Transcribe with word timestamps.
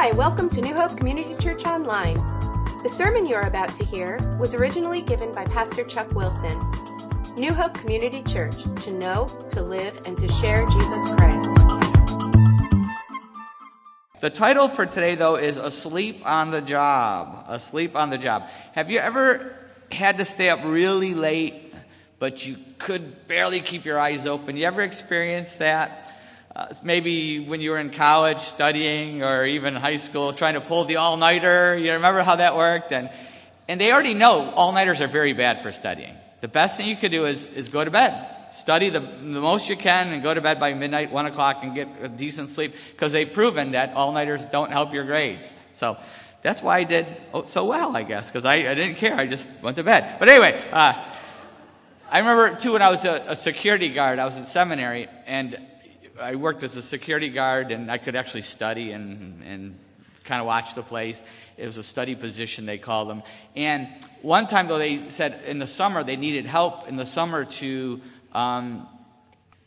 Hi, 0.00 0.12
welcome 0.12 0.48
to 0.50 0.60
New 0.60 0.76
Hope 0.76 0.96
Community 0.96 1.34
Church 1.34 1.64
Online. 1.64 2.14
The 2.84 2.88
sermon 2.88 3.26
you're 3.26 3.48
about 3.48 3.70
to 3.70 3.84
hear 3.84 4.16
was 4.38 4.54
originally 4.54 5.02
given 5.02 5.32
by 5.32 5.44
Pastor 5.46 5.82
Chuck 5.82 6.12
Wilson. 6.12 6.56
New 7.36 7.52
Hope 7.52 7.74
Community 7.74 8.22
Church, 8.22 8.62
to 8.84 8.92
know, 8.92 9.26
to 9.50 9.60
live, 9.60 10.00
and 10.06 10.16
to 10.16 10.28
share 10.28 10.64
Jesus 10.66 11.12
Christ. 11.16 11.52
The 14.20 14.30
title 14.30 14.68
for 14.68 14.86
today, 14.86 15.16
though, 15.16 15.34
is 15.34 15.56
Asleep 15.56 16.22
on 16.24 16.52
the 16.52 16.62
Job. 16.62 17.46
Asleep 17.48 17.96
on 17.96 18.10
the 18.10 18.18
Job. 18.18 18.44
Have 18.74 18.92
you 18.92 19.00
ever 19.00 19.52
had 19.90 20.18
to 20.18 20.24
stay 20.24 20.48
up 20.48 20.60
really 20.62 21.14
late, 21.14 21.74
but 22.20 22.46
you 22.46 22.56
could 22.78 23.26
barely 23.26 23.58
keep 23.58 23.84
your 23.84 23.98
eyes 23.98 24.28
open? 24.28 24.56
You 24.56 24.66
ever 24.66 24.82
experienced 24.82 25.58
that? 25.58 26.14
Uh, 26.56 26.74
maybe 26.82 27.38
when 27.40 27.60
you 27.60 27.70
were 27.70 27.78
in 27.78 27.90
college 27.90 28.38
studying 28.38 29.22
or 29.22 29.44
even 29.44 29.74
high 29.74 29.96
school 29.96 30.32
trying 30.32 30.54
to 30.54 30.60
pull 30.60 30.84
the 30.84 30.96
all-nighter. 30.96 31.76
You 31.76 31.92
remember 31.92 32.22
how 32.22 32.36
that 32.36 32.56
worked? 32.56 32.90
And, 32.90 33.10
and 33.68 33.80
they 33.80 33.92
already 33.92 34.14
know 34.14 34.50
all-nighters 34.50 35.00
are 35.00 35.06
very 35.06 35.34
bad 35.34 35.62
for 35.62 35.72
studying. 35.72 36.14
The 36.40 36.48
best 36.48 36.76
thing 36.76 36.88
you 36.88 36.96
could 36.96 37.12
do 37.12 37.26
is, 37.26 37.50
is 37.50 37.68
go 37.68 37.84
to 37.84 37.90
bed. 37.90 38.34
Study 38.54 38.88
the, 38.88 39.00
the 39.00 39.40
most 39.40 39.68
you 39.68 39.76
can 39.76 40.12
and 40.12 40.22
go 40.22 40.32
to 40.32 40.40
bed 40.40 40.58
by 40.58 40.72
midnight, 40.72 41.12
1 41.12 41.26
o'clock, 41.26 41.58
and 41.62 41.74
get 41.74 41.88
a 42.00 42.08
decent 42.08 42.48
sleep 42.48 42.74
because 42.92 43.12
they've 43.12 43.30
proven 43.30 43.72
that 43.72 43.94
all-nighters 43.94 44.46
don't 44.46 44.72
help 44.72 44.92
your 44.92 45.04
grades. 45.04 45.54
So 45.74 45.98
that's 46.42 46.62
why 46.62 46.78
I 46.78 46.84
did 46.84 47.06
so 47.46 47.66
well, 47.66 47.96
I 47.96 48.04
guess, 48.04 48.30
because 48.30 48.44
I, 48.44 48.54
I 48.54 48.74
didn't 48.74 48.96
care. 48.96 49.14
I 49.14 49.26
just 49.26 49.50
went 49.62 49.76
to 49.76 49.84
bed. 49.84 50.18
But 50.18 50.28
anyway, 50.28 50.60
uh, 50.72 50.94
I 52.10 52.18
remember, 52.20 52.56
too, 52.56 52.72
when 52.72 52.82
I 52.82 52.88
was 52.88 53.04
a, 53.04 53.22
a 53.28 53.36
security 53.36 53.90
guard, 53.90 54.18
I 54.18 54.24
was 54.24 54.38
in 54.38 54.46
seminary, 54.46 55.08
and 55.26 55.58
I 56.20 56.34
worked 56.34 56.62
as 56.62 56.76
a 56.76 56.82
security 56.82 57.28
guard 57.28 57.72
and 57.72 57.90
I 57.90 57.98
could 57.98 58.16
actually 58.16 58.42
study 58.42 58.92
and, 58.92 59.42
and 59.44 59.78
kind 60.24 60.40
of 60.40 60.46
watch 60.46 60.74
the 60.74 60.82
place. 60.82 61.22
It 61.56 61.66
was 61.66 61.78
a 61.78 61.82
study 61.82 62.14
position, 62.14 62.66
they 62.66 62.78
called 62.78 63.08
them. 63.08 63.22
And 63.56 63.88
one 64.22 64.46
time, 64.46 64.68
though, 64.68 64.78
they 64.78 64.96
said 64.96 65.40
in 65.46 65.58
the 65.58 65.66
summer 65.66 66.04
they 66.04 66.16
needed 66.16 66.46
help 66.46 66.88
in 66.88 66.96
the 66.96 67.06
summer 67.06 67.44
to 67.44 68.00
um, 68.32 68.86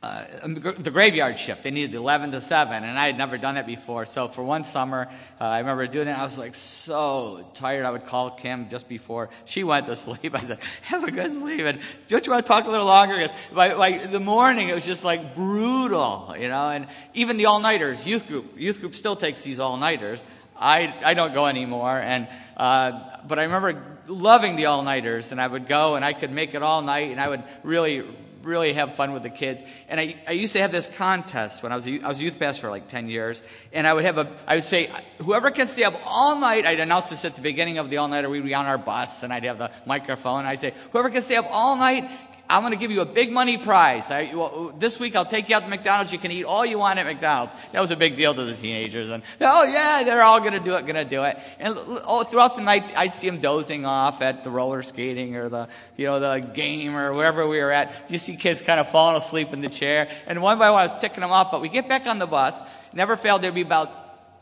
uh, 0.03 0.23
the 0.47 0.89
graveyard 0.89 1.37
shift. 1.37 1.61
They 1.61 1.69
needed 1.69 1.93
11 1.93 2.31
to 2.31 2.41
7, 2.41 2.83
and 2.83 2.97
I 2.97 3.05
had 3.05 3.19
never 3.19 3.37
done 3.37 3.53
that 3.53 3.67
before. 3.67 4.07
So 4.07 4.27
for 4.27 4.43
one 4.43 4.63
summer, 4.63 5.07
uh, 5.39 5.43
I 5.43 5.59
remember 5.59 5.85
doing 5.85 6.07
it. 6.07 6.17
I 6.17 6.23
was 6.23 6.39
like 6.39 6.55
so 6.55 7.47
tired. 7.53 7.85
I 7.85 7.91
would 7.91 8.07
call 8.07 8.31
Kim 8.31 8.67
just 8.67 8.89
before 8.89 9.29
she 9.45 9.63
went 9.63 9.85
to 9.85 9.95
sleep. 10.07 10.33
I 10.33 10.39
said, 10.39 10.57
"Have 10.83 11.03
a 11.03 11.11
good 11.11 11.31
sleep." 11.31 11.61
And 11.61 11.79
don't 12.07 12.25
you 12.25 12.31
want 12.31 12.43
to 12.43 12.51
talk 12.51 12.65
a 12.65 12.71
little 12.71 12.87
longer? 12.87 13.15
Because 13.15 13.37
by, 13.53 13.75
by 13.75 14.07
the 14.07 14.19
morning, 14.19 14.69
it 14.69 14.73
was 14.73 14.87
just 14.87 15.03
like 15.03 15.35
brutal, 15.35 16.33
you 16.35 16.47
know. 16.47 16.71
And 16.71 16.87
even 17.13 17.37
the 17.37 17.45
all-nighters, 17.45 18.07
youth 18.07 18.27
group, 18.27 18.57
youth 18.57 18.79
group 18.79 18.95
still 18.95 19.15
takes 19.15 19.43
these 19.43 19.59
all-nighters. 19.59 20.23
I, 20.57 20.93
I 21.03 21.13
don't 21.13 21.33
go 21.33 21.45
anymore. 21.45 21.97
And, 21.99 22.27
uh, 22.57 23.19
but 23.27 23.37
I 23.37 23.43
remember 23.43 23.99
loving 24.07 24.55
the 24.55 24.65
all-nighters 24.65 25.31
and 25.31 25.39
I 25.39 25.47
would 25.47 25.67
go 25.67 25.95
and 25.95 26.03
I 26.05 26.13
could 26.13 26.31
make 26.31 26.53
it 26.53 26.61
all 26.61 26.81
night 26.81 27.11
and 27.11 27.19
I 27.19 27.29
would 27.29 27.43
really 27.63 28.03
really 28.43 28.73
have 28.73 28.95
fun 28.95 29.13
with 29.13 29.23
the 29.23 29.29
kids. 29.29 29.63
And 29.87 29.99
I, 29.99 30.15
I 30.27 30.31
used 30.31 30.53
to 30.53 30.59
have 30.59 30.71
this 30.71 30.87
contest 30.87 31.63
when 31.63 31.71
I 31.71 31.75
was 31.75 31.87
a, 31.87 32.01
I 32.01 32.07
was 32.07 32.19
a 32.19 32.23
youth 32.23 32.39
pastor 32.39 32.61
for 32.61 32.69
like 32.69 32.87
10 32.87 33.09
years. 33.09 33.41
And 33.73 33.87
I 33.87 33.93
would 33.93 34.05
have 34.05 34.17
a, 34.17 34.31
I 34.47 34.55
would 34.55 34.63
say, 34.63 34.89
whoever 35.19 35.51
can 35.51 35.67
stay 35.67 35.83
up 35.83 35.93
all 36.05 36.37
night, 36.39 36.65
I'd 36.65 36.79
announce 36.79 37.09
this 37.09 37.25
at 37.25 37.35
the 37.35 37.41
beginning 37.41 37.77
of 37.77 37.89
the 37.89 37.97
all 37.97 38.07
nighter. 38.07 38.29
We'd 38.29 38.43
be 38.43 38.53
on 38.53 38.65
our 38.65 38.77
bus 38.77 39.23
and 39.23 39.31
I'd 39.31 39.43
have 39.43 39.57
the 39.57 39.71
microphone. 39.85 40.39
And 40.39 40.47
I'd 40.47 40.59
say, 40.59 40.73
whoever 40.91 41.09
can 41.09 41.21
stay 41.21 41.35
up 41.35 41.47
all 41.51 41.75
night 41.75 42.09
I'm 42.51 42.63
going 42.63 42.73
to 42.73 42.77
give 42.77 42.91
you 42.91 42.99
a 42.99 43.05
big 43.05 43.31
money 43.31 43.57
prize. 43.57 44.11
I, 44.11 44.33
well, 44.35 44.73
this 44.77 44.99
week 44.99 45.15
I'll 45.15 45.23
take 45.23 45.47
you 45.47 45.55
out 45.55 45.63
to 45.63 45.69
McDonald's. 45.69 46.11
You 46.11 46.19
can 46.19 46.31
eat 46.31 46.43
all 46.43 46.65
you 46.65 46.77
want 46.79 46.99
at 46.99 47.05
McDonald's. 47.05 47.55
That 47.71 47.79
was 47.79 47.91
a 47.91 47.95
big 47.95 48.17
deal 48.17 48.33
to 48.33 48.43
the 48.43 48.53
teenagers. 48.53 49.09
And 49.09 49.23
oh 49.39 49.63
yeah, 49.63 50.03
they're 50.03 50.21
all 50.21 50.41
going 50.41 50.51
to 50.51 50.59
do 50.59 50.75
it, 50.75 50.81
going 50.85 50.95
to 50.95 51.05
do 51.05 51.23
it. 51.23 51.37
And 51.59 51.75
oh, 51.77 52.25
throughout 52.25 52.57
the 52.57 52.61
night, 52.61 52.83
I'd 52.93 53.13
see 53.13 53.29
them 53.29 53.39
dozing 53.39 53.85
off 53.85 54.21
at 54.21 54.43
the 54.43 54.49
roller 54.49 54.83
skating 54.83 55.37
or 55.37 55.47
the, 55.47 55.69
you 55.95 56.05
know, 56.05 56.19
the 56.19 56.45
game 56.45 56.97
or 56.97 57.13
wherever 57.13 57.47
we 57.47 57.57
were 57.57 57.71
at. 57.71 58.11
You 58.11 58.17
see 58.17 58.35
kids 58.35 58.61
kind 58.61 58.81
of 58.81 58.89
falling 58.89 59.15
asleep 59.15 59.53
in 59.53 59.61
the 59.61 59.69
chair. 59.69 60.09
And 60.27 60.41
one 60.41 60.59
by 60.59 60.71
one, 60.71 60.81
I 60.81 60.83
was 60.83 60.99
ticking 60.99 61.21
them 61.21 61.31
off. 61.31 61.51
But 61.51 61.61
we 61.61 61.69
get 61.69 61.87
back 61.87 62.05
on 62.05 62.19
the 62.19 62.27
bus. 62.27 62.59
Never 62.91 63.15
failed. 63.15 63.43
There'd 63.43 63.55
be 63.55 63.61
about 63.61 64.00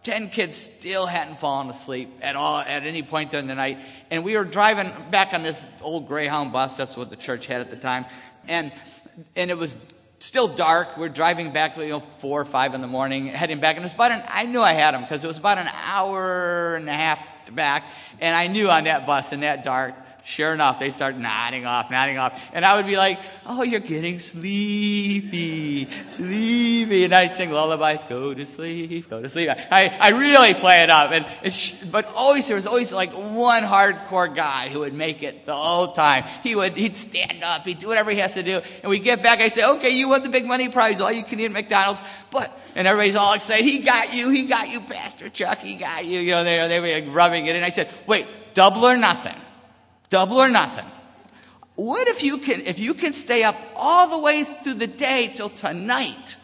10 0.09 0.31
kids 0.31 0.57
still 0.57 1.05
hadn't 1.05 1.39
fallen 1.39 1.69
asleep 1.69 2.09
at 2.23 2.35
all 2.35 2.57
at 2.57 2.81
any 2.81 3.03
point 3.03 3.29
during 3.29 3.45
the 3.45 3.53
night. 3.53 3.77
And 4.09 4.23
we 4.23 4.35
were 4.35 4.43
driving 4.43 4.91
back 5.11 5.35
on 5.35 5.43
this 5.43 5.67
old 5.81 6.07
Greyhound 6.07 6.51
bus. 6.51 6.75
That's 6.77 6.97
what 6.97 7.11
the 7.11 7.15
church 7.15 7.45
had 7.45 7.61
at 7.61 7.69
the 7.69 7.75
time. 7.75 8.05
And, 8.47 8.71
and 9.35 9.51
it 9.51 9.57
was 9.59 9.77
still 10.17 10.47
dark. 10.47 10.97
We're 10.97 11.09
driving 11.09 11.53
back, 11.53 11.77
you 11.77 11.89
know, 11.89 11.99
four 11.99 12.41
or 12.41 12.45
five 12.45 12.73
in 12.73 12.81
the 12.81 12.87
morning, 12.87 13.27
heading 13.27 13.59
back. 13.59 13.75
And 13.75 13.83
it 13.83 13.85
was 13.85 13.93
about 13.93 14.11
an, 14.11 14.23
I 14.29 14.47
knew 14.47 14.61
I 14.61 14.73
had 14.73 14.95
them 14.95 15.01
because 15.01 15.23
it 15.23 15.27
was 15.27 15.37
about 15.37 15.59
an 15.59 15.69
hour 15.85 16.75
and 16.75 16.89
a 16.89 16.93
half 16.93 17.23
back. 17.53 17.83
And 18.19 18.35
I 18.35 18.47
knew 18.47 18.67
on 18.67 18.85
that 18.85 19.05
bus 19.05 19.31
in 19.31 19.41
that 19.41 19.63
dark, 19.63 19.93
Sure 20.29 20.53
enough, 20.53 20.78
they 20.78 20.91
start 20.91 21.17
nodding 21.17 21.66
off, 21.66 21.90
nodding 21.90 22.19
off. 22.19 22.40
And 22.53 22.63
I 22.63 22.75
would 22.75 22.85
be 22.85 22.97
like, 22.97 23.19
oh, 23.47 23.63
you're 23.63 23.79
getting 23.79 24.19
sleepy, 24.19 25.90
sleepy. 26.12 27.03
And 27.06 27.13
I'd 27.13 27.34
sing 27.34 27.50
lullabies, 27.50 28.03
go 28.03 28.35
to 28.35 28.45
sleep, 28.45 29.09
go 29.09 29.23
to 29.23 29.28
sleep. 29.28 29.50
I, 29.50 29.88
I 29.88 30.09
really 30.09 30.53
play 30.53 30.84
it 30.84 30.91
up. 30.91 31.12
And 31.12 31.51
sh- 31.51 31.84
but 31.91 32.06
always, 32.16 32.45
there 32.47 32.56
was 32.56 32.68
always 32.68 32.94
like 32.94 33.12
one 33.12 33.63
hardcore 33.63 34.34
guy 34.35 34.69
who 34.69 34.81
would 34.81 34.94
make 34.94 35.23
it 35.23 35.47
the 35.47 35.56
whole 35.56 35.88
time. 35.88 36.23
He 36.44 36.53
would, 36.53 36.78
he'd 36.78 36.95
stand 36.95 37.44
up, 37.44 37.66
he'd 37.66 37.79
do 37.79 37.88
whatever 37.88 38.12
he 38.12 38.18
has 38.18 38.35
to 38.35 38.44
do. 38.44 38.62
And 38.84 38.89
we 38.91 39.00
get 39.00 39.23
back, 39.23 39.39
I 39.39 39.47
say, 39.47 39.66
okay, 39.66 39.89
you 39.89 40.09
won 40.09 40.22
the 40.22 40.29
big 40.29 40.45
money 40.45 40.69
prize, 40.69 41.01
all 41.01 41.12
you 41.12 41.23
can 41.23 41.39
eat 41.39 41.45
at 41.45 41.51
McDonald's. 41.51 42.01
But, 42.29 42.56
and 42.75 42.88
everybody's 42.88 43.16
all 43.16 43.34
excited, 43.34 43.66
he 43.66 43.79
got 43.79 44.13
you, 44.13 44.29
he 44.29 44.44
got 44.44 44.69
you, 44.69 44.81
Pastor 44.81 45.29
Chuck, 45.29 45.57
he 45.57 45.73
got 45.73 46.06
you. 46.06 46.19
You 46.19 46.34
know, 46.34 46.44
they, 46.44 46.68
they 46.68 46.79
were 46.79 47.07
like 47.07 47.16
rubbing 47.16 47.47
it. 47.47 47.56
And 47.56 47.66
I 47.66 47.69
said, 47.69 47.89
wait, 48.06 48.28
double 48.53 48.85
or 48.85 48.95
nothing. 48.95 49.34
Double 50.09 50.37
or 50.37 50.49
nothing. 50.49 50.85
What 51.75 52.07
if 52.07 52.23
you 52.23 52.39
can, 52.39 52.61
if 52.61 52.79
you 52.79 52.93
can 52.93 53.13
stay 53.13 53.43
up 53.43 53.55
all 53.75 54.09
the 54.09 54.19
way 54.19 54.43
through 54.43 54.75
the 54.75 54.87
day 54.87 55.31
till 55.33 55.49
tonight? 55.49 56.35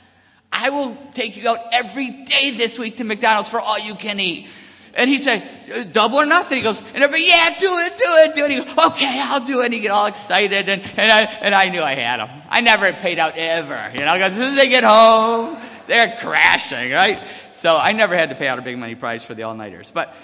I 0.51 0.69
will 0.69 0.97
take 1.13 1.35
you 1.35 1.49
out 1.49 1.59
every 1.73 2.09
day 2.09 2.51
this 2.51 2.79
week 2.79 2.97
to 2.97 3.03
McDonald's 3.03 3.49
for 3.49 3.59
all 3.59 3.77
you 3.77 3.95
can 3.95 4.19
eat. 4.19 4.47
And 4.93 5.09
he'd 5.09 5.23
say, 5.23 5.43
uh, 5.73 5.83
double 5.91 6.19
or 6.19 6.25
nothing. 6.25 6.57
He 6.57 6.63
goes, 6.63 6.79
and 6.79 7.03
everybody, 7.03 7.25
yeah, 7.27 7.49
do 7.59 7.67
it, 7.67 7.97
do 7.97 8.05
it, 8.05 8.35
do 8.35 8.45
it. 8.45 8.51
He 8.51 8.57
goes, 8.61 8.85
okay, 8.91 9.19
I'll 9.21 9.43
do 9.43 9.59
it. 9.59 9.65
And 9.65 9.73
he'd 9.73 9.81
get 9.81 9.91
all 9.91 10.05
excited. 10.05 10.69
And, 10.69 10.81
and, 10.95 11.11
I, 11.11 11.23
and 11.23 11.53
I 11.53 11.67
knew 11.67 11.81
I 11.81 11.95
had 11.95 12.21
him. 12.21 12.29
I 12.49 12.61
never 12.61 12.93
paid 12.93 13.19
out 13.19 13.33
ever, 13.35 13.91
you 13.93 14.05
know, 14.05 14.13
because 14.13 14.31
as 14.31 14.37
soon 14.37 14.51
as 14.51 14.55
they 14.55 14.69
get 14.69 14.85
home, 14.85 15.57
they're 15.87 16.15
crashing, 16.21 16.91
right? 16.91 17.19
So 17.51 17.75
I 17.75 17.91
never 17.91 18.15
had 18.15 18.29
to 18.29 18.35
pay 18.35 18.47
out 18.47 18.59
a 18.59 18.61
big 18.61 18.77
money 18.77 18.95
prize 18.95 19.25
for 19.25 19.33
the 19.33 19.43
all-nighters. 19.43 19.91
But 19.91 20.15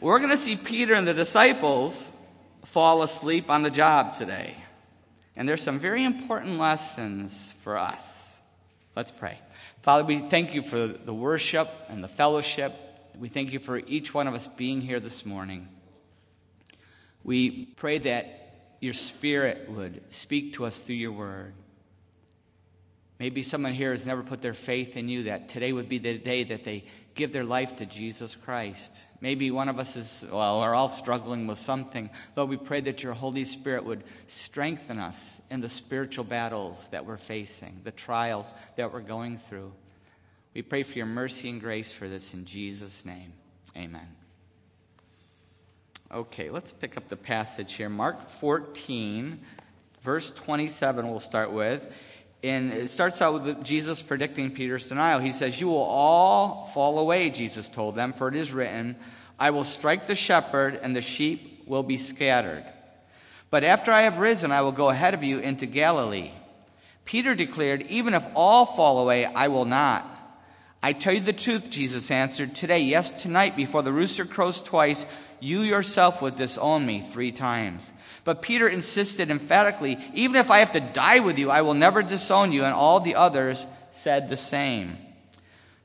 we're 0.00 0.18
going 0.18 0.30
to 0.30 0.38
see 0.38 0.56
Peter 0.56 0.94
and 0.94 1.06
the 1.06 1.14
disciples 1.14 2.11
fall 2.64 3.02
asleep 3.02 3.50
on 3.50 3.62
the 3.62 3.70
job 3.70 4.12
today. 4.12 4.56
And 5.36 5.48
there's 5.48 5.62
some 5.62 5.78
very 5.78 6.04
important 6.04 6.58
lessons 6.58 7.52
for 7.60 7.78
us. 7.78 8.42
Let's 8.94 9.10
pray. 9.10 9.38
Father, 9.80 10.04
we 10.04 10.18
thank 10.18 10.54
you 10.54 10.62
for 10.62 10.86
the 10.86 11.14
worship 11.14 11.68
and 11.88 12.04
the 12.04 12.08
fellowship. 12.08 12.74
We 13.18 13.28
thank 13.28 13.52
you 13.52 13.58
for 13.58 13.78
each 13.78 14.12
one 14.12 14.28
of 14.28 14.34
us 14.34 14.46
being 14.46 14.80
here 14.80 15.00
this 15.00 15.24
morning. 15.24 15.68
We 17.24 17.66
pray 17.66 17.98
that 17.98 18.76
your 18.80 18.94
spirit 18.94 19.70
would 19.70 20.02
speak 20.12 20.54
to 20.54 20.64
us 20.66 20.80
through 20.80 20.96
your 20.96 21.12
word. 21.12 21.54
Maybe 23.18 23.42
someone 23.42 23.72
here 23.72 23.92
has 23.92 24.04
never 24.04 24.22
put 24.22 24.42
their 24.42 24.54
faith 24.54 24.96
in 24.96 25.08
you, 25.08 25.24
that 25.24 25.48
today 25.48 25.72
would 25.72 25.88
be 25.88 25.98
the 25.98 26.18
day 26.18 26.42
that 26.42 26.64
they 26.64 26.84
give 27.14 27.32
their 27.32 27.44
life 27.44 27.76
to 27.76 27.86
Jesus 27.86 28.34
Christ. 28.34 29.00
Maybe 29.22 29.52
one 29.52 29.68
of 29.68 29.78
us 29.78 29.96
is, 29.96 30.26
well, 30.32 30.58
we're 30.60 30.74
all 30.74 30.88
struggling 30.88 31.46
with 31.46 31.58
something. 31.58 32.10
Lord, 32.34 32.50
we 32.50 32.56
pray 32.56 32.80
that 32.80 33.04
your 33.04 33.12
Holy 33.12 33.44
Spirit 33.44 33.84
would 33.84 34.02
strengthen 34.26 34.98
us 34.98 35.40
in 35.48 35.60
the 35.60 35.68
spiritual 35.68 36.24
battles 36.24 36.88
that 36.88 37.06
we're 37.06 37.18
facing, 37.18 37.82
the 37.84 37.92
trials 37.92 38.52
that 38.74 38.92
we're 38.92 39.00
going 39.00 39.38
through. 39.38 39.72
We 40.54 40.62
pray 40.62 40.82
for 40.82 40.98
your 40.98 41.06
mercy 41.06 41.48
and 41.50 41.60
grace 41.60 41.92
for 41.92 42.08
this 42.08 42.34
in 42.34 42.44
Jesus' 42.44 43.04
name. 43.04 43.32
Amen. 43.76 44.08
Okay, 46.10 46.50
let's 46.50 46.72
pick 46.72 46.96
up 46.96 47.08
the 47.08 47.16
passage 47.16 47.74
here. 47.74 47.88
Mark 47.88 48.28
14, 48.28 49.38
verse 50.00 50.32
27, 50.32 51.08
we'll 51.08 51.20
start 51.20 51.52
with. 51.52 51.90
And 52.42 52.72
it 52.72 52.90
starts 52.90 53.22
out 53.22 53.42
with 53.42 53.64
Jesus 53.64 54.02
predicting 54.02 54.50
Peter's 54.50 54.88
denial. 54.88 55.20
He 55.20 55.32
says, 55.32 55.60
You 55.60 55.68
will 55.68 55.76
all 55.76 56.64
fall 56.64 56.98
away, 56.98 57.30
Jesus 57.30 57.68
told 57.68 57.94
them, 57.94 58.12
for 58.12 58.28
it 58.28 58.34
is 58.34 58.52
written, 58.52 58.96
I 59.38 59.50
will 59.50 59.64
strike 59.64 60.06
the 60.06 60.14
shepherd, 60.14 60.78
and 60.82 60.94
the 60.94 61.02
sheep 61.02 61.62
will 61.66 61.82
be 61.82 61.98
scattered. 61.98 62.64
But 63.50 63.64
after 63.64 63.92
I 63.92 64.02
have 64.02 64.18
risen, 64.18 64.50
I 64.50 64.62
will 64.62 64.72
go 64.72 64.88
ahead 64.88 65.14
of 65.14 65.22
you 65.22 65.38
into 65.38 65.66
Galilee. 65.66 66.30
Peter 67.04 67.34
declared, 67.34 67.82
Even 67.82 68.14
if 68.14 68.26
all 68.34 68.66
fall 68.66 69.00
away, 69.00 69.24
I 69.24 69.48
will 69.48 69.64
not. 69.64 70.08
I 70.82 70.92
tell 70.92 71.12
you 71.12 71.20
the 71.20 71.32
truth, 71.32 71.70
Jesus 71.70 72.10
answered, 72.10 72.54
Today, 72.54 72.80
yes, 72.80 73.22
tonight, 73.22 73.56
before 73.56 73.82
the 73.82 73.92
rooster 73.92 74.24
crows 74.24 74.60
twice, 74.60 75.06
you 75.42 75.62
yourself 75.62 76.22
would 76.22 76.36
disown 76.36 76.86
me 76.86 77.00
three 77.00 77.32
times. 77.32 77.90
But 78.22 78.42
Peter 78.42 78.68
insisted 78.68 79.28
emphatically, 79.28 79.98
Even 80.14 80.36
if 80.36 80.50
I 80.50 80.58
have 80.58 80.72
to 80.72 80.80
die 80.80 81.18
with 81.18 81.38
you, 81.38 81.50
I 81.50 81.62
will 81.62 81.74
never 81.74 82.02
disown 82.02 82.52
you. 82.52 82.64
And 82.64 82.72
all 82.72 83.00
the 83.00 83.16
others 83.16 83.66
said 83.90 84.28
the 84.28 84.36
same. 84.36 84.98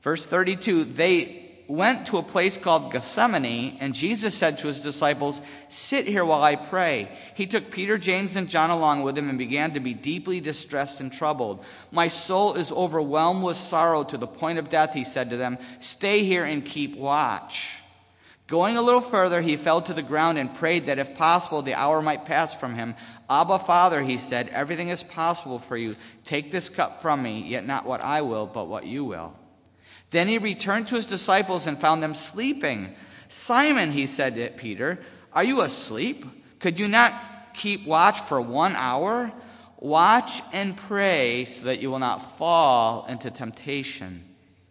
Verse 0.00 0.26
32 0.26 0.84
They 0.84 1.44
went 1.66 2.06
to 2.06 2.18
a 2.18 2.22
place 2.22 2.56
called 2.56 2.92
Gethsemane, 2.92 3.76
and 3.80 3.96
Jesus 3.96 4.32
said 4.32 4.58
to 4.58 4.68
his 4.68 4.80
disciples, 4.80 5.42
Sit 5.68 6.06
here 6.06 6.24
while 6.24 6.42
I 6.42 6.54
pray. 6.54 7.10
He 7.34 7.46
took 7.46 7.70
Peter, 7.70 7.98
James, 7.98 8.36
and 8.36 8.48
John 8.48 8.70
along 8.70 9.02
with 9.02 9.18
him 9.18 9.28
and 9.28 9.38
began 9.38 9.72
to 9.72 9.80
be 9.80 9.92
deeply 9.92 10.40
distressed 10.40 11.00
and 11.00 11.12
troubled. 11.12 11.64
My 11.90 12.06
soul 12.06 12.54
is 12.54 12.70
overwhelmed 12.70 13.42
with 13.42 13.56
sorrow 13.56 14.04
to 14.04 14.16
the 14.16 14.26
point 14.28 14.60
of 14.60 14.70
death, 14.70 14.94
he 14.94 15.04
said 15.04 15.30
to 15.30 15.36
them. 15.36 15.58
Stay 15.80 16.22
here 16.22 16.44
and 16.44 16.64
keep 16.64 16.96
watch. 16.96 17.82
Going 18.48 18.78
a 18.78 18.82
little 18.82 19.02
further, 19.02 19.42
he 19.42 19.58
fell 19.58 19.82
to 19.82 19.92
the 19.92 20.02
ground 20.02 20.38
and 20.38 20.52
prayed 20.52 20.86
that 20.86 20.98
if 20.98 21.14
possible 21.14 21.60
the 21.60 21.74
hour 21.74 22.00
might 22.00 22.24
pass 22.24 22.56
from 22.56 22.74
him. 22.74 22.94
Abba, 23.28 23.58
Father, 23.58 24.02
he 24.02 24.16
said, 24.16 24.48
everything 24.48 24.88
is 24.88 25.02
possible 25.02 25.58
for 25.58 25.76
you. 25.76 25.94
Take 26.24 26.50
this 26.50 26.70
cup 26.70 27.02
from 27.02 27.22
me, 27.22 27.44
yet 27.46 27.66
not 27.66 27.84
what 27.84 28.00
I 28.00 28.22
will, 28.22 28.46
but 28.46 28.66
what 28.66 28.86
you 28.86 29.04
will. 29.04 29.34
Then 30.08 30.28
he 30.28 30.38
returned 30.38 30.88
to 30.88 30.94
his 30.94 31.04
disciples 31.04 31.66
and 31.66 31.78
found 31.78 32.02
them 32.02 32.14
sleeping. 32.14 32.94
Simon, 33.28 33.92
he 33.92 34.06
said 34.06 34.36
to 34.36 34.48
Peter, 34.48 34.98
are 35.34 35.44
you 35.44 35.60
asleep? 35.60 36.24
Could 36.58 36.78
you 36.78 36.88
not 36.88 37.12
keep 37.52 37.86
watch 37.86 38.18
for 38.18 38.40
one 38.40 38.74
hour? 38.76 39.30
Watch 39.78 40.40
and 40.54 40.74
pray 40.74 41.44
so 41.44 41.66
that 41.66 41.80
you 41.80 41.90
will 41.90 41.98
not 41.98 42.38
fall 42.38 43.04
into 43.10 43.30
temptation. 43.30 44.24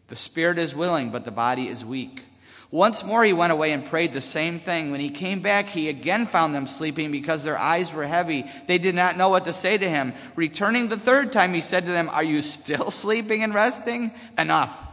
The 0.07 0.15
spirit 0.15 0.57
is 0.57 0.73
willing, 0.73 1.11
but 1.11 1.25
the 1.25 1.31
body 1.31 1.67
is 1.67 1.85
weak. 1.85 2.25
Once 2.69 3.03
more 3.03 3.23
he 3.23 3.31
went 3.31 3.53
away 3.53 3.71
and 3.71 3.85
prayed 3.85 4.11
the 4.11 4.19
same 4.19 4.59
thing. 4.59 4.91
When 4.91 4.99
he 4.99 5.09
came 5.09 5.39
back, 5.39 5.67
he 5.67 5.87
again 5.87 6.25
found 6.25 6.53
them 6.53 6.67
sleeping 6.67 7.11
because 7.11 7.43
their 7.43 7.57
eyes 7.57 7.93
were 7.93 8.05
heavy. 8.05 8.45
They 8.67 8.77
did 8.77 8.93
not 8.93 9.15
know 9.15 9.29
what 9.29 9.45
to 9.45 9.53
say 9.53 9.77
to 9.77 9.89
him. 9.89 10.13
Returning 10.35 10.89
the 10.89 10.97
third 10.97 11.31
time, 11.31 11.53
he 11.53 11.61
said 11.61 11.85
to 11.85 11.91
them, 11.91 12.09
Are 12.09 12.23
you 12.23 12.41
still 12.41 12.91
sleeping 12.91 13.41
and 13.43 13.53
resting? 13.53 14.11
Enough. 14.37 14.85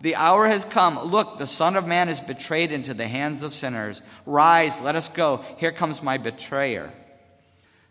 The 0.00 0.14
hour 0.14 0.46
has 0.46 0.64
come. 0.64 0.98
Look, 1.10 1.38
the 1.38 1.46
Son 1.46 1.76
of 1.76 1.86
Man 1.86 2.08
is 2.08 2.20
betrayed 2.20 2.72
into 2.72 2.94
the 2.94 3.08
hands 3.08 3.42
of 3.42 3.52
sinners. 3.52 4.00
Rise, 4.24 4.80
let 4.80 4.96
us 4.96 5.08
go. 5.08 5.44
Here 5.58 5.72
comes 5.72 6.02
my 6.02 6.18
betrayer. 6.18 6.92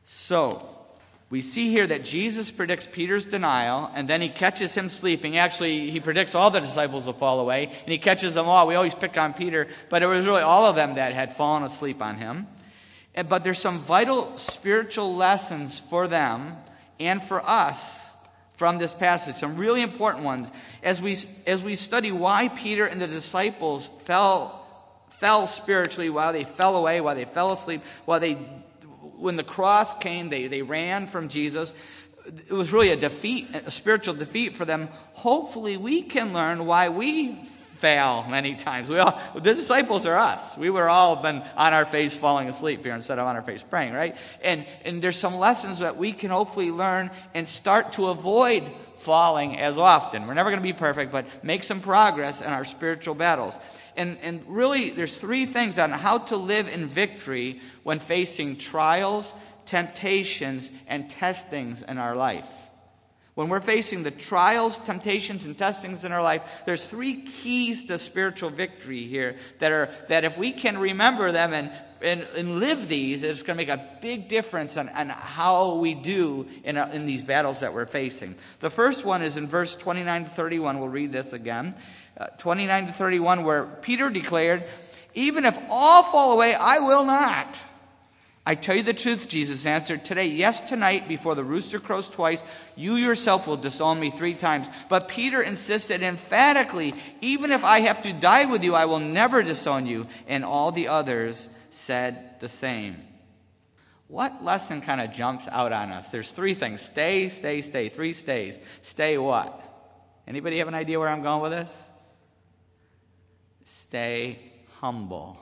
So, 0.04 0.77
we 1.30 1.42
see 1.42 1.70
here 1.72 1.86
that 1.86 2.06
Jesus 2.06 2.52
predicts 2.52 2.88
Peter's 2.88 3.26
denial, 3.26 3.92
and 3.94 4.08
then 4.08 4.22
he 4.22 4.30
catches 4.30 4.74
him 4.74 4.88
sleeping. 4.88 5.38
Actually, 5.38 5.92
he 5.92 6.00
predicts 6.00 6.36
all 6.36 6.52
the 6.52 6.62
disciples 6.62 7.06
will 7.06 7.14
fall 7.14 7.42
away, 7.42 7.66
and 7.66 7.92
he 7.92 7.98
catches 7.98 8.34
them 8.34 8.48
all. 8.48 8.66
We 8.66 8.76
always 8.76 8.96
pick 8.96 9.18
on 9.18 9.34
Peter, 9.34 9.68
but 9.90 10.02
it 10.02 10.08
was 10.08 10.26
really 10.26 10.42
all 10.42 10.66
of 10.66 10.78
them 10.78 10.96
that 10.96 11.14
had 11.14 11.36
fallen 11.36 11.64
asleep 11.64 12.02
on 12.02 12.16
him. 12.16 12.48
But 13.28 13.44
there's 13.44 13.60
some 13.60 13.80
vital 13.80 14.38
spiritual 14.38 15.16
lessons 15.16 15.80
for 15.82 16.08
them 16.08 16.56
and 17.00 17.22
for 17.22 17.42
us 17.42 18.14
from 18.54 18.78
this 18.78 18.94
passage, 18.94 19.36
some 19.36 19.58
really 19.58 19.82
important 19.82 20.24
ones. 20.24 20.52
As 20.82 21.02
we, 21.02 21.18
as 21.46 21.62
we 21.62 21.76
study 21.76 22.12
why 22.12 22.48
Peter 22.48 22.86
and 22.86 23.02
the 23.02 23.08
disciples 23.08 23.90
fell, 24.06 24.66
fell 25.10 25.46
spiritually, 25.46 26.10
why 26.10 26.32
they 26.32 26.44
fell 26.44 26.76
away, 26.76 27.02
why 27.02 27.16
they 27.16 27.26
fell 27.26 27.52
asleep, 27.52 27.82
why 28.06 28.18
they 28.20 28.38
when 29.18 29.36
the 29.36 29.44
cross 29.44 29.98
came, 29.98 30.30
they, 30.30 30.48
they 30.48 30.62
ran 30.62 31.08
from 31.08 31.30
Jesus. 31.30 31.74
It 32.26 32.54
was 32.54 32.74
really 32.74 32.90
a 32.90 32.96
defeat, 32.96 33.48
a 33.54 33.72
spiritual 33.72 34.14
defeat 34.14 34.56
for 34.56 34.66
them. 34.66 34.90
Hopefully, 35.14 35.78
we 35.78 36.02
can 36.02 36.34
learn 36.34 36.66
why 36.66 36.90
we 36.90 37.36
fail 37.78 38.26
many 38.28 38.56
times. 38.56 38.90
We 38.90 38.98
all, 38.98 39.20
the 39.36 39.42
disciples 39.42 40.06
are 40.06 40.18
us. 40.18 40.58
We 40.58 40.70
were 40.70 40.90
all 40.90 41.18
been 41.18 41.44
on 41.56 41.74
our 41.74 41.86
face 41.86 42.18
falling 42.18 42.50
asleep 42.50 42.84
here 42.84 42.96
instead 42.96 43.20
of 43.20 43.28
on 43.28 43.36
our 43.36 43.44
face 43.44 43.64
praying, 43.64 43.94
right? 43.94 44.18
And, 44.42 44.66
and 44.84 45.02
there's 45.02 45.16
some 45.16 45.38
lessons 45.38 45.80
that 45.80 45.96
we 45.96 46.12
can 46.12 46.32
hopefully 46.32 46.72
learn 46.72 47.12
and 47.34 47.48
start 47.48 47.94
to 47.94 48.08
avoid 48.08 48.64
falling 48.98 49.58
as 49.58 49.78
often. 49.78 50.28
We're 50.28 50.34
never 50.34 50.50
going 50.50 50.62
to 50.62 50.68
be 50.68 50.74
perfect, 50.74 51.12
but 51.12 51.44
make 51.44 51.64
some 51.64 51.82
progress 51.82 52.42
in 52.42 52.48
our 52.48 52.66
spiritual 52.66 53.16
battles. 53.16 53.54
And, 53.96 54.18
and 54.22 54.44
really, 54.48 54.92
there's 54.92 55.16
three 55.16 55.46
things 55.46 55.80
on 55.80 55.92
how 55.92 56.20
to 56.20 56.38
live 56.38 56.68
in 56.68 56.86
victory 56.86 57.62
when 57.84 58.00
facing 58.00 58.58
trials, 58.58 59.34
temptations, 59.66 60.72
and 60.88 61.10
testings 61.10 61.82
in 61.82 61.98
our 61.98 62.16
life. 62.16 62.68
When 63.38 63.50
we're 63.50 63.62
facing 63.62 64.02
the 64.02 64.10
trials, 64.10 64.78
temptations, 64.78 65.46
and 65.46 65.56
testings 65.56 66.04
in 66.04 66.12
our 66.12 66.24
life, 66.24 66.64
there's 66.66 66.84
three 66.84 67.22
keys 67.22 67.84
to 67.84 68.00
spiritual 68.00 68.50
victory 68.50 69.04
here 69.04 69.36
that 69.60 69.72
are 69.72 69.94
that 70.08 70.24
if 70.24 70.40
we 70.40 70.52
can 70.52 70.76
remember 70.80 71.32
them 71.32 71.54
and 71.54 71.72
and, 72.02 72.22
and 72.36 72.60
live 72.60 72.88
these, 72.88 73.24
it's 73.24 73.44
going 73.44 73.58
to 73.58 73.66
make 73.66 73.74
a 73.74 73.84
big 74.02 74.28
difference 74.28 74.78
on, 74.78 74.90
on 74.90 75.10
how 75.10 75.76
we 75.76 75.94
do 75.94 76.48
in, 76.64 76.78
in 76.78 77.06
these 77.06 77.24
battles 77.24 77.62
that 77.62 77.74
we're 77.74 77.86
facing. 77.86 78.36
The 78.60 78.70
first 78.70 79.06
one 79.06 79.22
is 79.22 79.38
in 79.38 79.48
verse 79.48 79.76
29 79.76 80.26
to 80.26 80.30
31. 80.30 80.80
We'll 80.80 80.90
read 80.90 81.12
this 81.12 81.34
again. 81.34 81.76
Uh, 82.18 82.28
29 82.38 82.88
to 82.88 82.94
31, 82.94 83.44
where 83.44 83.66
Peter 83.66 84.10
declared, 84.10 84.64
Even 85.14 85.46
if 85.46 85.58
all 85.70 86.04
fall 86.04 86.34
away, 86.34 86.56
I 86.56 86.80
will 86.80 87.06
not. 87.06 87.60
I 88.48 88.56
tell 88.56 88.78
you 88.78 88.84
the 88.84 88.94
truth, 88.94 89.28
Jesus 89.28 89.66
answered, 89.66 90.06
today, 90.06 90.28
yes, 90.28 90.62
tonight, 90.62 91.10
before 91.10 91.36
the 91.36 91.44
rooster 91.44 91.80
crows 91.80 92.08
twice, 92.08 92.42
you 92.78 92.96
yourself 92.96 93.46
will 93.46 93.58
disown 93.58 94.00
me 94.00 94.10
three 94.10 94.36
times. 94.36 94.70
But 94.88 95.10
Peter 95.10 95.42
insisted 95.42 96.02
emphatically, 96.02 96.94
even 97.20 97.52
if 97.52 97.66
I 97.66 97.82
have 97.82 98.02
to 98.04 98.14
die 98.14 98.46
with 98.46 98.64
you, 98.64 98.74
I 98.74 98.86
will 98.86 99.02
never 99.02 99.44
disown 99.44 99.86
you. 99.86 100.08
And 100.28 100.46
all 100.46 100.72
the 100.72 100.88
others 100.88 101.50
said 101.72 102.40
the 102.40 102.48
same. 102.48 102.96
What 104.08 104.42
lesson 104.42 104.80
kind 104.80 105.02
of 105.02 105.12
jumps 105.12 105.50
out 105.50 105.74
on 105.74 105.92
us? 105.92 106.10
There's 106.10 106.32
three 106.32 106.54
things 106.54 106.80
stay, 106.80 107.28
stay, 107.28 107.60
stay. 107.60 107.90
Three 107.90 108.14
stays. 108.14 108.62
Stay 108.80 109.18
what? 109.18 109.62
Anybody 110.26 110.60
have 110.60 110.70
an 110.70 110.74
idea 110.74 110.98
where 110.98 111.10
I'm 111.10 111.22
going 111.22 111.42
with 111.42 111.52
this? 111.52 111.90
Stay 113.66 114.40
humble. 114.80 115.38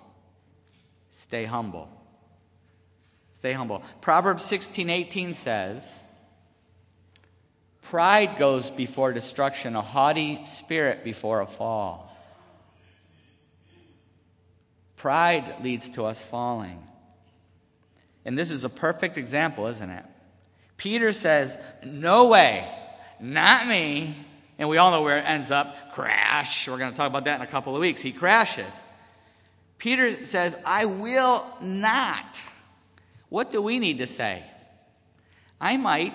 Stay 1.12 1.46
humble. 1.46 1.88
Stay 3.45 3.53
humble. 3.53 3.83
Proverbs 4.01 4.44
16 4.44 4.89
18 4.89 5.36
says, 5.36 6.01
Pride 7.83 8.39
goes 8.39 8.71
before 8.71 9.13
destruction, 9.13 9.75
a 9.75 9.83
haughty 9.83 10.44
spirit 10.45 11.03
before 11.03 11.42
a 11.42 11.45
fall. 11.45 12.12
Pride 14.95 15.63
leads 15.63 15.89
to 15.89 16.06
us 16.06 16.24
falling. 16.24 16.81
And 18.25 18.36
this 18.36 18.50
is 18.50 18.63
a 18.63 18.69
perfect 18.69 19.15
example, 19.15 19.68
isn't 19.68 19.91
it? 19.91 20.06
Peter 20.75 21.13
says, 21.13 21.56
No 21.83 22.30
way, 22.30 22.68
not 23.19 23.68
me. 23.68 24.15
And 24.57 24.69
we 24.69 24.77
all 24.77 24.89
know 24.89 25.03
where 25.03 25.19
it 25.19 25.30
ends 25.30 25.51
up 25.51 25.94
crash. 25.94 26.68
We're 26.68 26.80
going 26.80 26.94
to 26.94 26.98
talk 26.98 27.12
about 27.12 27.25
that 27.25 27.36
in 27.36 27.41
a 27.44 27.51
couple 27.51 27.75
of 27.75 27.81
weeks. 27.81 28.01
He 28.01 28.12
crashes. 28.12 28.74
Peter 29.77 30.25
says, 30.25 30.58
I 30.65 30.86
will 30.86 31.46
not. 31.62 32.41
What 33.29 33.51
do 33.51 33.62
we 33.62 33.79
need 33.79 34.00
to 34.00 34.08
say? 34.08 34.44
I 35.60 35.77
might. 35.77 36.13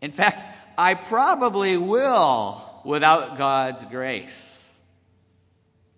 In 0.00 0.12
fact, 0.12 0.44
I 0.76 0.94
probably 0.94 1.76
will 1.76 2.82
without 2.84 3.38
God's 3.38 3.84
grace. 3.86 4.78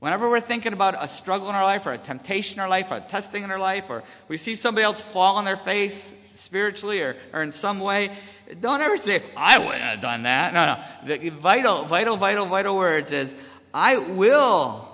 Whenever 0.00 0.28
we're 0.28 0.40
thinking 0.40 0.74
about 0.74 1.02
a 1.02 1.08
struggle 1.08 1.48
in 1.48 1.54
our 1.54 1.64
life, 1.64 1.86
or 1.86 1.92
a 1.92 1.98
temptation 1.98 2.56
in 2.56 2.60
our 2.60 2.68
life, 2.68 2.90
or 2.90 2.96
a 2.96 3.00
testing 3.00 3.42
in 3.42 3.50
our 3.50 3.58
life, 3.58 3.88
or 3.88 4.02
we 4.28 4.36
see 4.36 4.54
somebody 4.54 4.84
else 4.84 5.00
fall 5.00 5.36
on 5.36 5.44
their 5.44 5.56
face 5.56 6.14
spiritually 6.34 7.00
or, 7.00 7.16
or 7.32 7.42
in 7.42 7.52
some 7.52 7.80
way, 7.80 8.14
don't 8.60 8.82
ever 8.82 8.96
say, 8.98 9.22
I 9.36 9.58
wouldn't 9.58 9.80
have 9.80 10.00
done 10.00 10.24
that. 10.24 10.52
No, 10.52 10.66
no. 10.66 11.16
The 11.16 11.30
vital, 11.30 11.84
vital, 11.84 12.16
vital, 12.16 12.44
vital 12.44 12.76
words 12.76 13.12
is, 13.12 13.34
I 13.72 13.96
will 13.96 14.88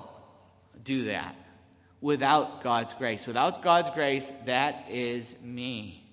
do 0.85 1.05
that 1.05 1.35
without 2.01 2.63
God's 2.63 2.95
grace. 2.95 3.27
Without 3.27 3.63
God's 3.63 3.91
grace, 3.91 4.33
that 4.47 4.87
is 4.91 5.37
me. 5.43 6.05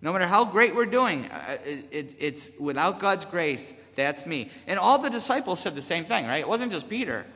No 0.00 0.12
matter 0.12 0.26
how 0.26 0.44
great 0.44 0.74
we're 0.74 0.86
doing, 0.86 1.24
uh, 1.26 1.56
it, 1.64 1.84
it, 1.90 2.14
it's 2.18 2.50
without 2.58 3.00
God's 3.00 3.24
grace, 3.24 3.74
that's 3.96 4.24
me. 4.26 4.50
And 4.66 4.78
all 4.78 5.00
the 5.00 5.10
disciples 5.10 5.58
said 5.60 5.74
the 5.74 5.82
same 5.82 6.04
thing, 6.04 6.24
right? 6.26 6.40
It 6.40 6.48
wasn't 6.48 6.70
just 6.70 6.88
Peter. 6.88 7.26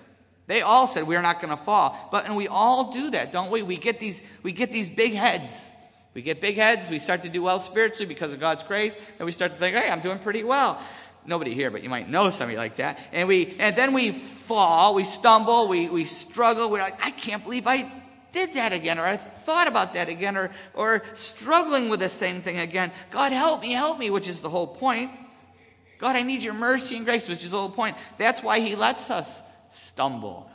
They 0.46 0.62
all 0.62 0.87
said 0.87 1.06
we're 1.06 1.22
not 1.22 1.40
going 1.40 1.50
to 1.50 1.62
fall. 1.62 1.96
But 2.12 2.26
and 2.26 2.37
we 2.37 2.49
all 2.49 2.92
do 2.92 3.11
that, 3.11 3.32
don't 3.32 3.50
we? 3.50 3.62
We 3.62 3.76
get 3.76 3.99
these 3.99 4.22
we 4.42 4.52
get 4.52 4.70
these 4.70 4.88
big 4.88 5.14
heads. 5.14 5.70
We 6.14 6.20
get 6.20 6.42
big 6.42 6.56
heads, 6.56 6.90
we 6.90 6.99
start 6.99 7.22
to 7.22 7.30
do 7.30 7.42
well 7.42 7.58
spiritually 7.58 8.04
because 8.04 8.34
of 8.34 8.40
God's 8.40 8.62
grace, 8.62 8.94
and 9.18 9.25
we 9.25 9.32
start 9.32 9.52
to 9.52 9.58
think, 9.58 9.75
"Hey, 9.75 9.90
I'm 9.90 10.00
doing 10.00 10.18
pretty 10.18 10.44
well." 10.44 10.78
Nobody 11.25 11.55
here, 11.55 11.71
but 11.71 11.83
you 11.83 11.88
might 11.88 12.09
know 12.09 12.31
somebody 12.31 12.57
like 12.57 12.76
that. 12.76 12.99
And 13.12 13.29
we 13.29 13.57
and 13.59 13.76
then 13.76 13.93
we 13.93 14.11
fall, 14.11 14.95
we 14.95 15.05
stumble, 15.05 15.69
we, 15.69 15.88
we 15.88 16.05
struggle. 16.05 16.69
We're 16.69 16.81
like, 16.81 17.05
I 17.05 17.11
can't 17.11 17.45
believe 17.45 17.67
I 17.67 17.91
did 18.33 18.55
that 18.55 18.73
again, 18.73 18.99
or 18.99 19.05
I 19.05 19.17
thought 19.17 19.69
about 19.69 19.95
that 19.95 20.09
again, 20.09 20.37
or 20.37 20.50
or 20.75 21.05
struggling 21.12 21.88
with 21.88 22.00
the 22.00 22.09
same 22.09 22.43
thing 22.43 22.59
again. 22.59 22.91
God 23.11 23.33
help 23.33 23.61
me, 23.62 23.73
help 23.73 23.99
me, 23.99 24.11
which 24.11 24.26
is 24.26 24.41
the 24.41 24.50
whole 24.50 24.67
point. 24.67 25.12
God, 25.99 26.17
I 26.17 26.23
need 26.23 26.43
your 26.43 26.55
mercy 26.55 26.97
and 26.97 27.05
grace, 27.05 27.29
which 27.29 27.45
is 27.45 27.52
the 27.52 27.59
whole 27.59 27.71
point. 27.71 27.97
That's 28.19 28.43
why 28.43 28.59
He 28.59 28.75
lets 28.75 29.09
us 29.09 29.43
stumble 29.71 30.50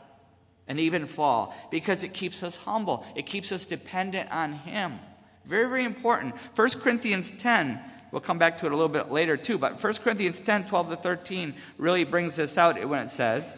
and 0.68 0.82
even 0.82 1.06
fall, 1.06 1.56
because 1.72 2.04
it 2.04 2.14
keeps 2.14 2.44
us 2.44 2.58
humble. 2.58 3.06
It 3.16 3.26
keeps 3.26 3.54
us 3.54 3.66
dependent 3.66 4.30
on 4.32 4.52
Him. 4.52 5.00
Very, 5.46 5.70
very 5.70 5.86
important. 5.86 6.36
1 6.56 6.70
Corinthians 6.82 7.32
10 7.32 7.80
We'll 8.12 8.22
come 8.22 8.38
back 8.38 8.60
to 8.60 8.66
it 8.66 8.72
a 8.72 8.76
little 8.76 8.90
bit 8.90 9.12
later 9.12 9.38
too, 9.38 9.58
but 9.58 9.82
1 9.82 9.94
Corinthians 9.96 10.40
10 10.40 10.66
12 10.66 10.90
to 10.92 10.96
13 10.96 11.54
really 11.78 12.04
brings 12.04 12.36
this 12.36 12.58
out 12.58 12.84
when 12.86 13.02
it 13.02 13.10
says, 13.10 13.58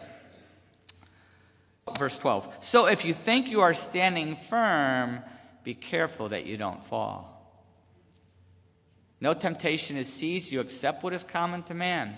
verse 1.98 2.18
12. 2.18 2.56
So 2.60 2.86
if 2.86 3.04
you 3.04 3.14
think 3.14 3.48
you 3.48 3.60
are 3.60 3.74
standing 3.74 4.36
firm, 4.36 5.20
be 5.62 5.74
careful 5.74 6.30
that 6.30 6.46
you 6.46 6.56
don't 6.56 6.84
fall. 6.84 7.30
No 9.20 9.34
temptation 9.34 9.96
has 9.96 10.08
seized 10.08 10.50
you 10.50 10.60
except 10.60 11.02
what 11.02 11.12
is 11.12 11.22
common 11.22 11.62
to 11.64 11.74
man. 11.74 12.16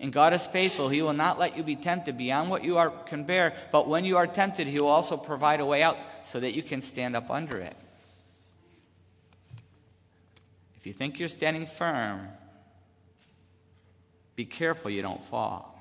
And 0.00 0.12
God 0.12 0.32
is 0.32 0.46
faithful. 0.46 0.88
He 0.88 1.02
will 1.02 1.12
not 1.12 1.38
let 1.38 1.58
you 1.58 1.62
be 1.62 1.76
tempted 1.76 2.16
beyond 2.16 2.48
what 2.48 2.64
you 2.64 2.78
are, 2.78 2.88
can 2.88 3.24
bear. 3.24 3.54
But 3.70 3.86
when 3.86 4.06
you 4.06 4.16
are 4.16 4.26
tempted, 4.26 4.66
He 4.66 4.80
will 4.80 4.88
also 4.88 5.18
provide 5.18 5.60
a 5.60 5.66
way 5.66 5.82
out 5.82 5.98
so 6.22 6.40
that 6.40 6.54
you 6.54 6.62
can 6.62 6.80
stand 6.80 7.14
up 7.14 7.30
under 7.30 7.58
it. 7.58 7.76
If 10.80 10.86
you 10.86 10.92
think 10.92 11.18
you're 11.18 11.28
standing 11.28 11.66
firm, 11.66 12.28
be 14.34 14.44
careful 14.44 14.90
you 14.90 15.02
don't 15.02 15.24
fall. 15.24 15.76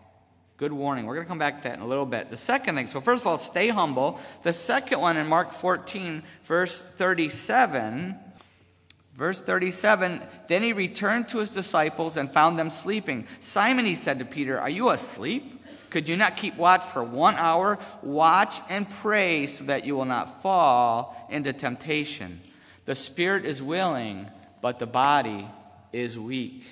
Good 0.58 0.74
warning. 0.74 1.06
We're 1.06 1.16
going 1.16 1.26
to 1.26 1.30
come 1.30 1.40
back 1.40 1.58
to 1.60 1.64
that 1.64 1.76
in 1.76 1.82
a 1.82 1.88
little 1.88 2.06
bit. 2.06 2.30
The 2.30 2.38
second 2.38 2.76
thing, 2.76 2.88
so 2.88 3.00
first 3.00 3.24
of 3.24 3.28
all, 3.28 3.38
stay 3.38 3.70
humble. 3.70 4.20
The 4.44 4.52
second 4.52 5.00
one 5.00 5.16
in 5.16 5.28
Mark 5.28 5.54
14, 5.54 6.24
verse 6.44 6.82
37 6.82 8.16
Verse 9.20 9.42
37 9.42 10.22
Then 10.48 10.64
he 10.64 10.72
returned 10.72 11.28
to 11.30 11.40
his 11.40 11.50
disciples 11.50 12.16
and 12.16 12.32
found 12.32 12.58
them 12.58 12.70
sleeping. 12.70 13.28
Simon, 13.42 13.86
he 13.86 13.96
said 13.96 14.20
to 14.20 14.26
Peter, 14.26 14.58
Are 14.58 14.70
you 14.70 14.90
asleep? 14.90 15.62
Could 15.90 16.08
you 16.08 16.16
not 16.16 16.38
keep 16.38 16.56
watch 16.56 16.84
for 16.84 17.04
one 17.04 17.36
hour? 17.36 17.80
Watch 18.02 18.56
and 18.70 18.90
pray 18.90 19.46
so 19.48 19.66
that 19.66 19.86
you 19.86 19.96
will 19.98 20.06
not 20.06 20.42
fall 20.42 21.28
into 21.30 21.52
temptation. 21.52 22.40
The 22.86 22.96
spirit 22.96 23.44
is 23.44 23.62
willing, 23.62 24.30
but 24.62 24.80
the 24.80 24.88
body 24.88 25.48
is 25.92 26.18
weak. 26.18 26.64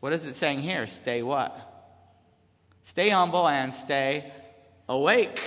What 0.00 0.12
is 0.12 0.26
it 0.26 0.34
saying 0.34 0.62
here? 0.62 0.86
Stay 0.86 1.22
what? 1.22 1.70
Stay 2.82 3.08
humble 3.08 3.48
and 3.48 3.74
stay 3.74 4.32
awake. 4.88 5.40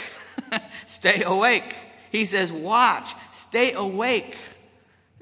stay 0.88 1.24
awake. 1.24 1.76
He 2.12 2.26
says, 2.26 2.52
Watch, 2.52 3.14
stay 3.32 3.74
awake. 3.74 4.38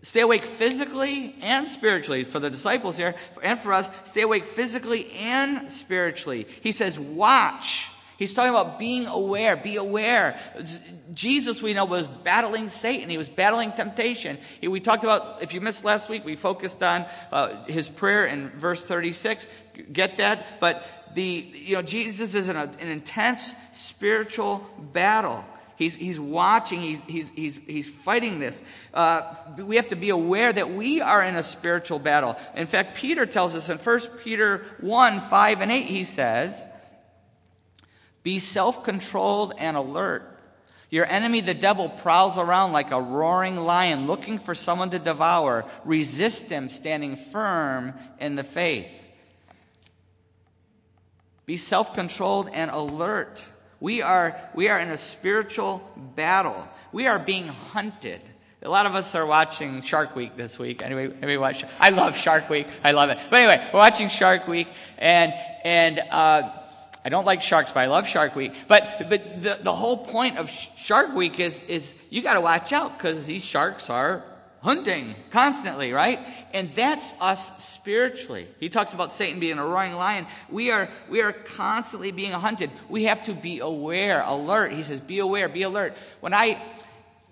Stay 0.06 0.22
awake 0.22 0.46
physically 0.46 1.36
and 1.42 1.68
spiritually. 1.68 2.25
For 2.25 2.39
the 2.39 2.51
disciples 2.51 2.96
here, 2.96 3.15
and 3.42 3.58
for 3.58 3.74
us, 3.74 3.89
stay 4.04 4.22
awake 4.22 4.46
physically 4.46 5.12
and 5.13 5.72
spiritually. 5.72 6.46
He 6.62 6.72
says, 6.72 7.00
watch. 7.00 7.89
He's 8.17 8.34
talking 8.34 8.51
about 8.51 8.79
being 8.79 9.07
aware. 9.07 9.55
Be 9.55 9.75
aware. 9.75 10.39
Jesus, 11.13 11.62
we 11.62 11.74
know, 11.74 11.86
was 11.86 12.07
battling 12.07 12.69
Satan. 12.69 13.10
He 13.10 13.17
was 13.17 13.27
battling 13.27 13.74
temptation. 13.74 14.38
He, 14.62 14.67
we 14.67 14.79
talked 14.79 15.03
about, 15.03 15.41
if 15.41 15.53
you 15.53 15.62
missed 15.62 15.84
last 15.84 16.10
week, 16.10 16.24
we 16.24 16.36
focused 16.36 16.81
on 16.81 17.05
uh, 17.31 17.65
his 17.65 17.89
prayer 17.89 18.25
in 18.25 18.50
verse 18.51 18.84
36. 18.84 19.48
Get 19.91 20.17
that? 20.17 20.60
But 20.60 20.86
the, 21.13 21.24
you 21.53 21.75
know, 21.75 21.81
Jesus 21.81 22.36
is 22.36 22.48
in 22.48 22.55
a, 22.55 22.72
an 22.79 22.88
intense 22.88 23.53
spiritual 23.74 24.67
battle. 24.93 25.43
He's, 25.77 25.93
he's 25.93 26.19
watching, 26.19 26.81
he's, 26.81 27.03
he's, 27.03 27.29
he's, 27.29 27.57
he's 27.57 27.89
fighting 27.89 28.39
this. 28.39 28.63
Uh, 28.93 29.36
we 29.57 29.75
have 29.75 29.89
to 29.89 29.98
be 29.98 30.10
aware 30.10 30.53
that 30.53 30.72
we 30.72 31.01
are 31.01 31.22
in 31.22 31.36
a 31.36 31.43
spiritual 31.43 32.00
battle. 32.00 32.38
In 32.55 32.67
fact, 32.67 32.95
Peter 32.95 33.25
tells 33.25 33.55
us 33.55 33.67
in 33.67 33.77
1 33.77 34.00
Peter 34.24 34.63
1 34.79 35.19
5 35.19 35.62
and 35.62 35.72
8, 35.72 35.86
he 35.86 36.05
says, 36.05 36.65
Be 38.25 38.39
self 38.39 38.84
controlled 38.84 39.53
and 39.60 39.77
alert. 39.77 40.27
Your 40.89 41.05
enemy, 41.05 41.41
the 41.41 41.53
devil, 41.53 41.89
prowls 41.89 42.39
around 42.39 42.72
like 42.72 42.89
a 42.89 43.00
roaring 43.00 43.55
lion 43.55 44.08
looking 44.08 44.39
for 44.39 44.55
someone 44.55 44.89
to 44.89 45.00
devour. 45.00 45.63
Resist 45.84 46.50
him, 46.50 46.70
standing 46.70 47.17
firm 47.17 47.94
in 48.20 48.34
the 48.34 48.44
faith. 48.44 49.05
Be 51.46 51.55
self 51.55 51.94
controlled 51.94 52.50
and 52.51 52.72
alert. 52.72 53.46
We 53.79 54.01
are, 54.01 54.36
we 54.55 54.70
are 54.70 54.79
in 54.79 54.89
a 54.89 54.98
spiritual 54.98 55.88
battle. 56.15 56.67
We 56.91 57.05
are 57.05 57.20
being 57.20 57.50
hunted. 57.50 58.22
A 58.63 58.70
lot 58.70 58.88
of 58.88 58.96
us 58.96 59.13
are 59.13 59.27
watching 59.27 59.84
Shark 59.84 60.15
Week 60.15 60.36
this 60.36 60.58
week. 60.58 60.82
Anyway, 60.82 61.12
anyway 61.22 61.38
watch. 61.38 61.63
I 61.79 61.89
love 61.89 62.17
Shark 62.17 62.50
Week. 62.50 62.67
I 62.84 62.94
love 62.94 63.12
it. 63.12 63.20
But 63.29 63.36
anyway, 63.41 63.70
we're 63.72 63.77
watching 63.77 64.10
Shark 64.10 64.48
Week, 64.48 64.67
and 64.98 65.32
and 65.63 66.00
uh, 66.00 66.50
I 67.05 67.09
don't 67.09 67.25
like 67.25 67.43
sharks, 67.43 67.71
but 67.71 67.81
I 67.81 67.85
love 67.85 68.07
Shark 68.07 68.35
Week. 68.35 68.51
But 68.67 69.07
but 69.07 69.43
the, 69.43 69.59
the 69.62 69.74
whole 69.74 69.95
point 69.95 70.39
of 70.39 70.50
Shark 70.50 71.15
Week 71.15 71.39
is 71.39 71.62
is 71.67 71.95
you 72.09 72.24
got 72.24 72.33
to 72.33 72.41
watch 72.41 72.74
out 72.74 72.97
because 72.97 73.25
these 73.25 73.45
sharks 73.45 73.91
are 73.91 74.24
hunting 74.65 75.13
constantly, 75.29 75.93
right? 75.93 76.19
And 76.51 76.71
that's 76.71 77.13
us 77.21 77.63
spiritually. 77.63 78.47
He 78.59 78.67
talks 78.67 78.95
about 78.95 79.13
Satan 79.13 79.39
being 79.39 79.59
a 79.59 79.63
roaring 79.63 79.93
lion. 79.93 80.25
We 80.50 80.71
are, 80.71 80.89
we 81.07 81.21
are 81.21 81.33
constantly 81.33 82.12
being 82.12 82.31
hunted. 82.31 82.71
We 82.89 83.03
have 83.03 83.24
to 83.25 83.35
be 83.35 83.59
aware, 83.59 84.24
alert. 84.24 84.71
He 84.71 84.81
says, 84.81 85.01
be 85.01 85.19
aware, 85.19 85.47
be 85.50 85.62
alert. 85.62 85.95
When 86.19 86.33
I 86.33 86.59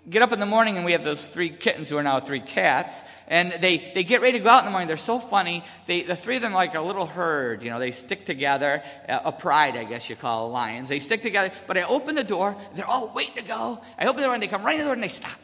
get 0.08 0.22
up 0.22 0.32
in 0.32 0.40
the 0.40 0.46
morning 0.46 0.76
and 0.76 0.84
we 0.84 0.92
have 0.92 1.04
those 1.04 1.26
three 1.26 1.50
kittens 1.50 1.88
who 1.88 1.96
are 1.96 2.02
now 2.02 2.20
three 2.20 2.40
cats, 2.40 3.02
and 3.26 3.52
they, 3.60 3.92
they 3.94 4.04
get 4.04 4.20
ready 4.20 4.38
to 4.38 4.44
go 4.44 4.50
out 4.50 4.60
in 4.60 4.64
the 4.66 4.70
morning. 4.70 4.88
They're 4.88 4.96
so 4.96 5.18
funny. 5.18 5.64
They, 5.86 6.02
the 6.02 6.16
three 6.16 6.36
of 6.36 6.42
them 6.42 6.52
are 6.52 6.56
like 6.56 6.74
a 6.74 6.80
little 6.80 7.06
herd. 7.06 7.62
You 7.62 7.70
know, 7.70 7.78
they 7.78 7.90
stick 7.90 8.26
together, 8.26 8.82
uh, 9.08 9.20
a 9.24 9.32
pride, 9.32 9.76
I 9.76 9.84
guess 9.84 10.10
you 10.10 10.16
call 10.16 10.50
lions. 10.50 10.88
They 10.88 10.98
stick 10.98 11.22
together, 11.22 11.52
but 11.66 11.78
I 11.78 11.82
open 11.82 12.14
the 12.14 12.24
door, 12.24 12.56
they're 12.74 12.86
all 12.86 13.12
waiting 13.14 13.36
to 13.36 13.42
go. 13.42 13.80
I 13.98 14.06
open 14.06 14.20
the 14.20 14.26
door 14.26 14.34
and 14.34 14.42
they 14.42 14.48
come 14.48 14.64
right 14.64 14.74
in 14.74 14.80
the 14.80 14.84
door 14.84 14.94
and 14.94 15.02
they 15.02 15.08
stop. 15.08 15.38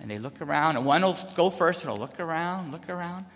And 0.00 0.10
they 0.10 0.18
look 0.18 0.40
around, 0.40 0.78
and 0.78 0.86
one 0.86 1.02
will 1.02 1.16
go 1.36 1.50
first 1.50 1.84
and 1.84 1.92
will 1.92 2.00
look 2.00 2.18
around, 2.18 2.72
look 2.72 2.88
around, 2.88 3.26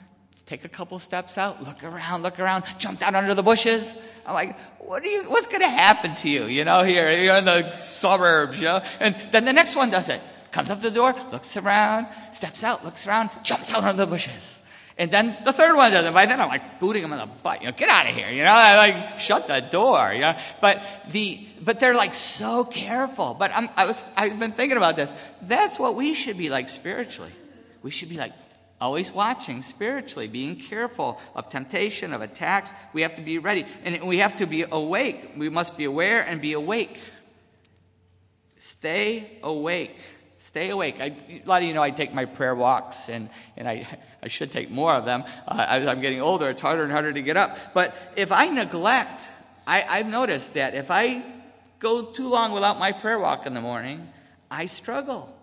take 0.43 0.64
a 0.64 0.69
couple 0.69 0.99
steps 0.99 1.38
out, 1.38 1.62
look 1.62 1.83
around, 1.85 2.23
look 2.23 2.41
around, 2.41 2.64
jump 2.79 3.00
down 3.00 3.14
under 3.14 3.35
the 3.35 3.43
bushes. 3.43 3.97
I'm 4.26 4.35
like, 4.35 4.59
what 4.81 5.03
are 5.03 5.07
you, 5.07 5.25
what's 5.25 5.47
going 5.47 5.62
to 5.62 5.69
happen 5.69 6.14
to 6.17 6.29
you, 6.29 6.45
you 6.45 6.64
know, 6.64 6.83
here, 6.83 7.11
you're 7.11 7.37
in 7.37 7.45
the 7.45 7.73
suburbs, 7.73 8.59
you 8.59 8.64
know? 8.64 8.83
And 9.00 9.17
then 9.31 9.45
the 9.45 9.53
next 9.53 9.76
one 9.76 9.91
does 9.91 10.09
it. 10.09 10.21
Comes 10.50 10.71
up 10.71 10.81
to 10.81 10.91
the 10.91 10.95
door, 10.95 11.14
looks 11.33 11.57
around, 11.57 12.07
steps 12.33 12.62
out, 12.62 12.85
looks 12.85 13.07
around, 13.07 13.31
jumps 13.43 13.75
out 13.75 13.83
under 13.85 14.05
the 14.05 14.11
bushes. 14.11 14.61
And 14.97 15.11
then 15.11 15.37
the 15.45 15.53
third 15.53 15.75
one 15.76 15.91
does 15.91 16.07
it. 16.07 16.14
By 16.14 16.26
then 16.26 16.41
I'm 16.41 16.49
like 16.49 16.79
booting 16.79 17.03
him 17.03 17.12
in 17.12 17.19
the 17.19 17.26
butt. 17.26 17.62
You 17.62 17.67
know, 17.67 17.73
get 17.73 17.88
out 17.88 18.07
of 18.07 18.14
here. 18.14 18.31
You 18.31 18.45
know, 18.45 18.53
I 18.53 18.76
like 18.76 19.19
shut 19.19 19.49
the 19.49 19.59
door. 19.61 20.12
You 20.12 20.21
know, 20.21 20.38
but 20.61 20.81
the 21.11 21.45
but 21.61 21.81
they're 21.81 21.97
like 21.97 22.14
so 22.14 22.64
careful. 22.64 23.35
But 23.35 23.50
I'm, 23.53 23.69
I 23.76 23.87
was 23.87 24.07
I've 24.17 24.38
been 24.38 24.53
thinking 24.53 24.76
about 24.76 24.95
this. 24.95 25.12
That's 25.43 25.81
what 25.81 25.97
we 25.97 26.14
should 26.14 26.38
be 26.38 26.49
like 26.49 26.69
spiritually. 26.69 27.33
We 27.83 27.91
should 27.91 28.09
be 28.09 28.17
like 28.17 28.33
always 28.81 29.12
watching 29.12 29.62
spiritually, 29.62 30.28
being 30.28 30.57
careful 30.57 31.21
of 31.35 31.49
temptation, 31.49 32.12
of 32.12 32.21
attacks. 32.21 32.75
We 32.93 33.02
have 33.02 33.16
to 33.16 33.23
be 33.23 33.38
ready, 33.38 33.66
and 33.85 34.02
we 34.04 34.19
have 34.19 34.37
to 34.38 34.47
be 34.47 34.64
awake. 34.71 35.33
We 35.37 35.49
must 35.49 35.76
be 35.76 35.85
aware 35.85 36.23
and 36.23 36.40
be 36.40 36.52
awake. 36.52 36.99
Stay 38.57 39.38
awake. 39.43 39.97
Stay 40.38 40.71
awake. 40.71 40.97
I, 41.00 41.14
a 41.28 41.43
lot 41.47 41.62
of 41.62 41.69
you 41.69 41.75
know 41.75 41.83
I 41.83 41.90
take 41.90 42.12
my 42.12 42.26
prayer 42.26 42.54
walks, 42.54 43.09
and, 43.09 43.31
and 43.57 43.66
I, 43.66 43.87
I 44.23 44.28
should 44.28 44.52
take 44.52 44.71
more 44.71 44.95
of 44.95 45.04
them. 45.04 45.25
Uh, 45.49 45.64
as 45.69 45.87
I'm 45.87 46.00
getting 46.00 46.21
older, 46.21 46.50
it's 46.50 46.61
harder 46.61 46.83
and 46.83 46.93
harder 46.93 47.12
to 47.12 47.23
get 47.23 47.37
up. 47.37 47.57
But 47.73 47.95
if 48.16 48.31
I 48.31 48.49
neglect, 48.49 49.28
I, 49.66 49.85
I've 49.88 50.07
noticed 50.07 50.54
that 50.54 50.75
if 50.75 50.90
I 50.90 51.25
go 51.78 52.07
too 52.07 52.28
long 52.28 52.52
without 52.52 52.78
my 52.78 52.93
prayer 52.93 53.19
walk 53.19 53.47
in 53.47 53.54
the 53.54 53.61
morning, 53.61 54.09
I 54.50 54.66
struggle. 54.66 55.34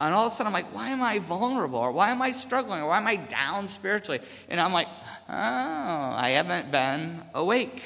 And 0.00 0.12
all 0.12 0.26
of 0.26 0.32
a 0.32 0.34
sudden, 0.34 0.48
I'm 0.48 0.52
like, 0.52 0.74
why 0.74 0.90
am 0.90 1.02
I 1.02 1.18
vulnerable? 1.20 1.78
Or 1.78 1.92
why 1.92 2.10
am 2.10 2.20
I 2.20 2.32
struggling? 2.32 2.80
Or 2.80 2.88
why 2.88 2.98
am 2.98 3.06
I 3.06 3.16
down 3.16 3.68
spiritually? 3.68 4.20
And 4.48 4.60
I'm 4.60 4.72
like, 4.72 4.88
oh, 5.28 5.32
I 5.32 6.30
haven't 6.34 6.70
been 6.70 7.22
awake. 7.32 7.82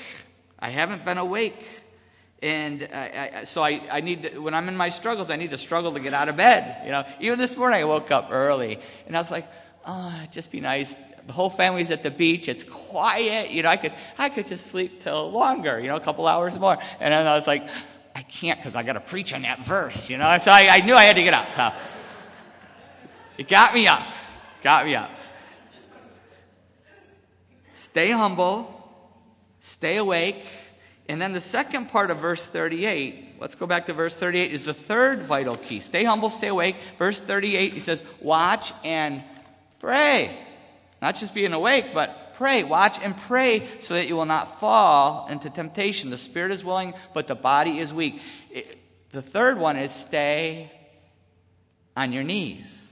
I 0.59 0.71
haven't 0.71 1.05
been 1.05 1.19
awake. 1.19 1.65
And 2.43 2.89
I, 2.93 3.31
I, 3.41 3.45
so 3.45 3.63
I, 3.63 3.83
I 3.91 4.01
need 4.01 4.23
to, 4.23 4.39
when 4.39 4.55
I'm 4.55 4.69
in 4.69 4.77
my 4.77 4.89
struggles, 4.89 5.31
I 5.31 5.37
need 5.37 5.51
to 5.51 5.59
struggle 5.59 5.93
to 5.93 6.01
get 6.01 6.15
out 6.15 6.29
of 6.29 6.37
bed. 6.37 6.83
You 6.85 6.93
know, 6.93 7.05
even 7.21 7.39
this 7.39 7.57
morning 7.57 7.81
I 7.81 7.85
woke 7.85 8.11
up 8.11 8.29
early 8.31 8.79
and 9.07 9.17
I 9.17 9.21
was 9.21 9.31
like, 9.31 9.47
oh, 9.87 10.23
just 10.31 10.51
be 10.51 10.61
nice. 10.61 10.95
The 11.27 11.33
whole 11.33 11.51
family's 11.51 11.91
at 11.91 12.03
the 12.03 12.11
beach. 12.11 12.49
It's 12.49 12.63
quiet. 12.63 13.51
You 13.51 13.65
know, 13.65 13.69
I 13.69 13.77
could, 13.77 13.93
I 14.17 14.29
could 14.29 14.47
just 14.47 14.69
sleep 14.69 15.01
till 15.01 15.31
longer, 15.31 15.79
you 15.79 15.89
know, 15.89 15.97
a 15.97 16.01
couple 16.01 16.27
hours 16.27 16.59
more. 16.59 16.79
And 17.01 17.13
then 17.13 17.27
I 17.27 17.35
was 17.35 17.47
like, 17.47 17.69
I 18.15 18.23
can't 18.23 18.59
because 18.59 18.75
I 18.75 18.83
got 18.83 18.95
to 18.95 19.01
preach 19.01 19.35
on 19.35 19.43
that 19.43 19.65
verse, 19.65 20.09
you 20.09 20.17
know. 20.19 20.39
So 20.39 20.51
I, 20.51 20.69
I 20.69 20.81
knew 20.81 20.95
I 20.95 21.05
had 21.05 21.17
to 21.17 21.23
get 21.23 21.35
up. 21.35 21.51
So 21.51 21.71
it 23.39 23.49
got 23.49 23.73
me 23.73 23.87
up. 23.87 24.03
Got 24.63 24.85
me 24.85 24.95
up. 24.95 25.11
Stay 27.73 28.11
humble. 28.11 28.75
Stay 29.61 29.97
awake 29.97 30.45
and 31.09 31.21
then 31.21 31.33
the 31.33 31.41
second 31.41 31.87
part 31.87 32.11
of 32.11 32.19
verse 32.19 32.45
38, 32.45 33.37
let's 33.41 33.55
go 33.55 33.67
back 33.67 33.87
to 33.87 33.95
verse 33.95 34.15
38, 34.15 34.53
is 34.53 34.67
the 34.67 34.75
third 34.75 35.23
vital 35.23 35.57
key. 35.57 35.81
Stay 35.81 36.05
humble, 36.05 36.29
stay 36.29 36.49
awake. 36.49 36.77
Verse 36.99 37.19
38, 37.19 37.73
he 37.73 37.81
says, 37.81 38.03
watch 38.21 38.75
and 38.85 39.23
pray. 39.81 40.39
Not 41.01 41.15
just 41.15 41.33
being 41.33 41.55
awake, 41.55 41.95
but 41.95 42.35
pray. 42.35 42.63
Watch 42.63 42.99
and 43.03 43.17
pray 43.17 43.67
so 43.81 43.95
that 43.95 44.07
you 44.07 44.17
will 44.17 44.27
not 44.27 44.61
fall 44.61 45.29
into 45.29 45.49
temptation. 45.49 46.11
The 46.11 46.19
spirit 46.19 46.53
is 46.53 46.63
willing, 46.63 46.93
but 47.15 47.27
the 47.27 47.35
body 47.35 47.79
is 47.79 47.93
weak. 47.95 48.21
the 49.11 49.23
third 49.23 49.59
one 49.59 49.79
is 49.79 49.91
stay 49.91 50.71
on 51.97 52.13
your 52.13 52.25
knees. 52.25 52.88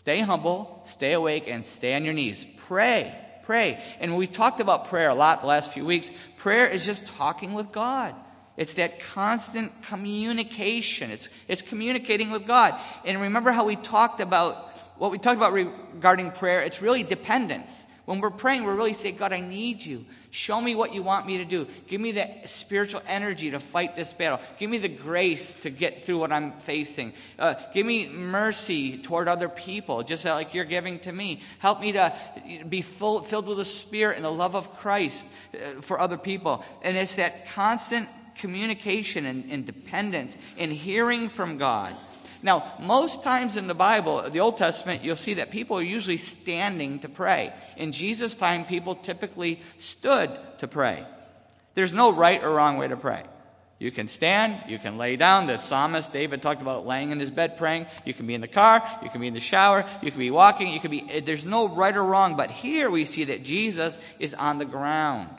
Stay 0.00 0.20
humble, 0.20 0.80
stay 0.82 1.12
awake, 1.12 1.44
and 1.46 1.66
stay 1.66 1.94
on 1.94 2.04
your 2.04 2.14
knees. 2.14 2.46
Pray 2.56 3.14
pray. 3.50 3.82
And 3.98 4.16
we 4.16 4.28
talked 4.28 4.60
about 4.60 4.84
prayer 4.84 5.08
a 5.08 5.14
lot 5.14 5.40
the 5.40 5.48
last 5.48 5.72
few 5.72 5.84
weeks. 5.84 6.08
Prayer 6.36 6.68
is 6.68 6.86
just 6.86 7.04
talking 7.04 7.52
with 7.52 7.72
God. 7.72 8.14
It's 8.56 8.74
that 8.74 9.00
constant 9.00 9.72
communication. 9.82 11.10
It's, 11.10 11.28
it's 11.48 11.60
communicating 11.60 12.30
with 12.30 12.46
God. 12.46 12.78
And 13.04 13.20
remember 13.20 13.50
how 13.50 13.64
we 13.64 13.74
talked 13.74 14.20
about 14.20 14.76
what 14.98 15.10
we 15.10 15.18
talked 15.18 15.36
about 15.36 15.52
regarding 15.52 16.30
prayer? 16.30 16.62
It's 16.62 16.80
really 16.80 17.02
dependence. 17.02 17.88
When 18.10 18.20
we're 18.20 18.30
praying, 18.30 18.64
we're 18.64 18.74
really 18.74 18.94
saying, 18.94 19.18
God, 19.18 19.32
I 19.32 19.38
need 19.38 19.86
you. 19.86 20.04
Show 20.32 20.60
me 20.60 20.74
what 20.74 20.92
you 20.92 21.00
want 21.00 21.28
me 21.28 21.38
to 21.38 21.44
do. 21.44 21.68
Give 21.86 22.00
me 22.00 22.10
the 22.10 22.28
spiritual 22.44 23.02
energy 23.06 23.52
to 23.52 23.60
fight 23.60 23.94
this 23.94 24.12
battle. 24.12 24.40
Give 24.58 24.68
me 24.68 24.78
the 24.78 24.88
grace 24.88 25.54
to 25.54 25.70
get 25.70 26.02
through 26.02 26.18
what 26.18 26.32
I'm 26.32 26.58
facing. 26.58 27.12
Uh, 27.38 27.54
give 27.72 27.86
me 27.86 28.08
mercy 28.08 28.98
toward 28.98 29.28
other 29.28 29.48
people, 29.48 30.02
just 30.02 30.24
like 30.24 30.54
you're 30.54 30.64
giving 30.64 30.98
to 31.00 31.12
me. 31.12 31.40
Help 31.60 31.80
me 31.80 31.92
to 31.92 32.12
be 32.68 32.82
full, 32.82 33.22
filled 33.22 33.46
with 33.46 33.58
the 33.58 33.64
Spirit 33.64 34.16
and 34.16 34.24
the 34.24 34.32
love 34.32 34.56
of 34.56 34.76
Christ 34.76 35.24
uh, 35.54 35.80
for 35.80 36.00
other 36.00 36.18
people. 36.18 36.64
And 36.82 36.96
it's 36.96 37.14
that 37.14 37.48
constant 37.50 38.08
communication 38.38 39.24
and, 39.24 39.52
and 39.52 39.64
dependence 39.64 40.36
and 40.58 40.72
hearing 40.72 41.28
from 41.28 41.58
God. 41.58 41.94
Now, 42.42 42.72
most 42.80 43.22
times 43.22 43.56
in 43.56 43.66
the 43.66 43.74
Bible, 43.74 44.22
the 44.30 44.40
Old 44.40 44.56
Testament, 44.56 45.04
you'll 45.04 45.16
see 45.16 45.34
that 45.34 45.50
people 45.50 45.76
are 45.78 45.82
usually 45.82 46.16
standing 46.16 47.00
to 47.00 47.08
pray. 47.08 47.52
In 47.76 47.92
Jesus' 47.92 48.34
time, 48.34 48.64
people 48.64 48.94
typically 48.94 49.60
stood 49.76 50.30
to 50.58 50.68
pray. 50.68 51.04
There's 51.74 51.92
no 51.92 52.12
right 52.12 52.42
or 52.42 52.54
wrong 52.54 52.76
way 52.76 52.88
to 52.88 52.96
pray. 52.96 53.24
You 53.80 53.90
can 53.90 54.08
stand, 54.08 54.70
you 54.70 54.78
can 54.78 54.98
lay 54.98 55.16
down. 55.16 55.46
The 55.46 55.56
psalmist 55.56 56.12
David 56.12 56.42
talked 56.42 56.60
about 56.60 56.86
laying 56.86 57.12
in 57.12 57.18
his 57.18 57.30
bed 57.30 57.56
praying. 57.56 57.86
You 58.04 58.12
can 58.12 58.26
be 58.26 58.34
in 58.34 58.42
the 58.42 58.48
car, 58.48 58.82
you 59.02 59.08
can 59.08 59.22
be 59.22 59.26
in 59.26 59.32
the 59.32 59.40
shower, 59.40 59.86
you 60.02 60.10
can 60.10 60.20
be 60.20 60.30
walking, 60.30 60.70
you 60.70 60.80
can 60.80 60.90
be 60.90 61.20
there's 61.20 61.46
no 61.46 61.66
right 61.66 61.96
or 61.96 62.04
wrong, 62.04 62.36
but 62.36 62.50
here 62.50 62.90
we 62.90 63.06
see 63.06 63.24
that 63.24 63.42
Jesus 63.42 63.98
is 64.18 64.34
on 64.34 64.58
the 64.58 64.66
ground. 64.66 65.30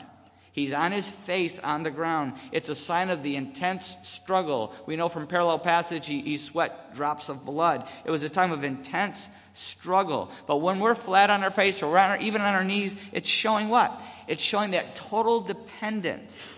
He's 0.52 0.74
on 0.74 0.92
his 0.92 1.08
face 1.08 1.58
on 1.58 1.82
the 1.82 1.90
ground. 1.90 2.34
It's 2.52 2.68
a 2.68 2.74
sign 2.74 3.08
of 3.08 3.22
the 3.22 3.36
intense 3.36 3.96
struggle. 4.02 4.74
We 4.84 4.96
know 4.96 5.08
from 5.08 5.26
parallel 5.26 5.58
passage 5.58 6.06
he, 6.06 6.20
he 6.20 6.36
sweat 6.36 6.94
drops 6.94 7.30
of 7.30 7.44
blood. 7.44 7.88
It 8.04 8.10
was 8.10 8.22
a 8.22 8.28
time 8.28 8.52
of 8.52 8.62
intense 8.62 9.30
struggle. 9.54 10.30
But 10.46 10.58
when 10.58 10.78
we're 10.78 10.94
flat 10.94 11.30
on 11.30 11.42
our 11.42 11.50
face 11.50 11.82
or 11.82 11.96
on 11.96 12.10
our, 12.10 12.18
even 12.18 12.42
on 12.42 12.54
our 12.54 12.64
knees, 12.64 12.96
it's 13.12 13.28
showing 13.28 13.70
what? 13.70 13.98
It's 14.28 14.42
showing 14.42 14.72
that 14.72 14.94
total 14.94 15.40
dependence 15.40 16.54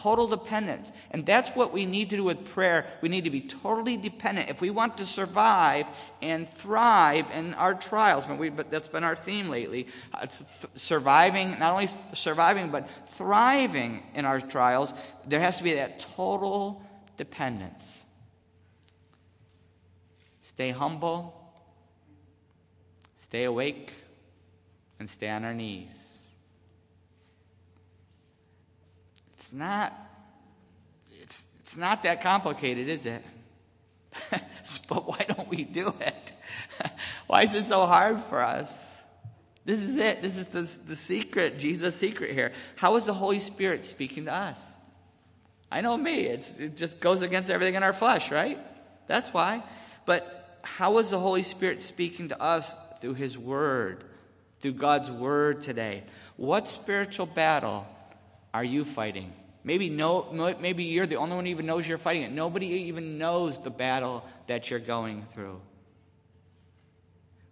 Total 0.00 0.26
dependence. 0.26 0.92
And 1.10 1.26
that's 1.26 1.50
what 1.50 1.74
we 1.74 1.84
need 1.84 2.08
to 2.08 2.16
do 2.16 2.24
with 2.24 2.42
prayer. 2.46 2.86
We 3.02 3.10
need 3.10 3.24
to 3.24 3.30
be 3.30 3.42
totally 3.42 3.98
dependent. 3.98 4.48
If 4.48 4.62
we 4.62 4.70
want 4.70 4.96
to 4.96 5.04
survive 5.04 5.86
and 6.22 6.48
thrive 6.48 7.26
in 7.34 7.52
our 7.54 7.74
trials, 7.74 8.24
but, 8.24 8.70
that's 8.70 8.88
been 8.88 9.04
our 9.04 9.14
theme 9.14 9.50
lately 9.50 9.88
uh, 10.14 10.26
surviving, 10.74 11.58
not 11.58 11.74
only 11.74 11.88
surviving, 12.14 12.70
but 12.70 12.88
thriving 13.06 14.02
in 14.14 14.24
our 14.24 14.40
trials, 14.40 14.94
there 15.26 15.40
has 15.40 15.58
to 15.58 15.64
be 15.64 15.74
that 15.74 15.98
total 15.98 16.82
dependence. 17.18 18.04
Stay 20.40 20.70
humble, 20.70 21.52
stay 23.16 23.44
awake, 23.44 23.92
and 24.98 25.10
stay 25.10 25.28
on 25.28 25.44
our 25.44 25.52
knees. 25.52 26.09
It's 29.40 29.54
not, 29.54 29.98
it's, 31.22 31.46
it's 31.60 31.74
not 31.74 32.02
that 32.02 32.20
complicated, 32.20 32.90
is 32.90 33.06
it? 33.06 33.24
but 34.30 35.08
why 35.08 35.24
don't 35.26 35.48
we 35.48 35.64
do 35.64 35.94
it? 35.98 36.32
why 37.26 37.44
is 37.44 37.54
it 37.54 37.64
so 37.64 37.86
hard 37.86 38.20
for 38.20 38.42
us? 38.42 39.02
This 39.64 39.80
is 39.80 39.96
it. 39.96 40.20
This 40.20 40.36
is 40.36 40.48
the, 40.48 40.88
the 40.88 40.94
secret, 40.94 41.58
Jesus' 41.58 41.96
secret 41.96 42.34
here. 42.34 42.52
How 42.76 42.96
is 42.96 43.06
the 43.06 43.14
Holy 43.14 43.38
Spirit 43.38 43.86
speaking 43.86 44.26
to 44.26 44.34
us? 44.34 44.76
I 45.72 45.80
know 45.80 45.96
me. 45.96 46.26
It's, 46.26 46.60
it 46.60 46.76
just 46.76 47.00
goes 47.00 47.22
against 47.22 47.48
everything 47.48 47.76
in 47.76 47.82
our 47.82 47.94
flesh, 47.94 48.30
right? 48.30 48.58
That's 49.06 49.32
why. 49.32 49.62
But 50.04 50.60
how 50.64 50.98
is 50.98 51.08
the 51.08 51.18
Holy 51.18 51.44
Spirit 51.44 51.80
speaking 51.80 52.28
to 52.28 52.42
us 52.42 52.74
through 53.00 53.14
His 53.14 53.38
Word, 53.38 54.04
through 54.58 54.74
God's 54.74 55.10
Word 55.10 55.62
today? 55.62 56.02
What 56.36 56.68
spiritual 56.68 57.24
battle 57.24 57.86
are 58.52 58.64
you 58.64 58.84
fighting? 58.84 59.32
Maybe, 59.62 59.90
no, 59.90 60.56
maybe 60.60 60.84
you're 60.84 61.06
the 61.06 61.16
only 61.16 61.36
one 61.36 61.44
who 61.44 61.50
even 61.50 61.66
knows 61.66 61.86
you're 61.86 61.98
fighting 61.98 62.22
it. 62.22 62.32
Nobody 62.32 62.66
even 62.66 63.18
knows 63.18 63.58
the 63.58 63.70
battle 63.70 64.24
that 64.46 64.70
you're 64.70 64.80
going 64.80 65.26
through. 65.34 65.60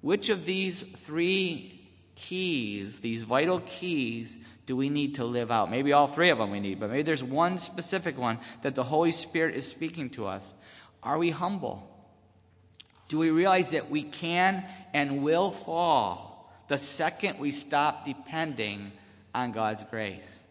Which 0.00 0.28
of 0.28 0.44
these 0.44 0.82
three 0.82 1.80
keys, 2.14 3.00
these 3.00 3.24
vital 3.24 3.60
keys, 3.60 4.38
do 4.64 4.76
we 4.76 4.88
need 4.88 5.16
to 5.16 5.24
live 5.24 5.50
out? 5.50 5.70
Maybe 5.70 5.92
all 5.92 6.06
three 6.06 6.30
of 6.30 6.38
them 6.38 6.50
we 6.50 6.60
need, 6.60 6.80
but 6.80 6.90
maybe 6.90 7.02
there's 7.02 7.22
one 7.22 7.58
specific 7.58 8.18
one 8.18 8.38
that 8.62 8.74
the 8.74 8.84
Holy 8.84 9.12
Spirit 9.12 9.54
is 9.54 9.66
speaking 9.66 10.10
to 10.10 10.26
us. 10.26 10.54
Are 11.02 11.18
we 11.18 11.30
humble? 11.30 11.88
Do 13.08 13.18
we 13.18 13.30
realize 13.30 13.70
that 13.70 13.90
we 13.90 14.02
can 14.02 14.68
and 14.92 15.22
will 15.22 15.50
fall 15.50 16.52
the 16.68 16.78
second 16.78 17.38
we 17.38 17.52
stop 17.52 18.04
depending 18.04 18.92
on 19.34 19.52
God's 19.52 19.84
grace? 19.84 20.47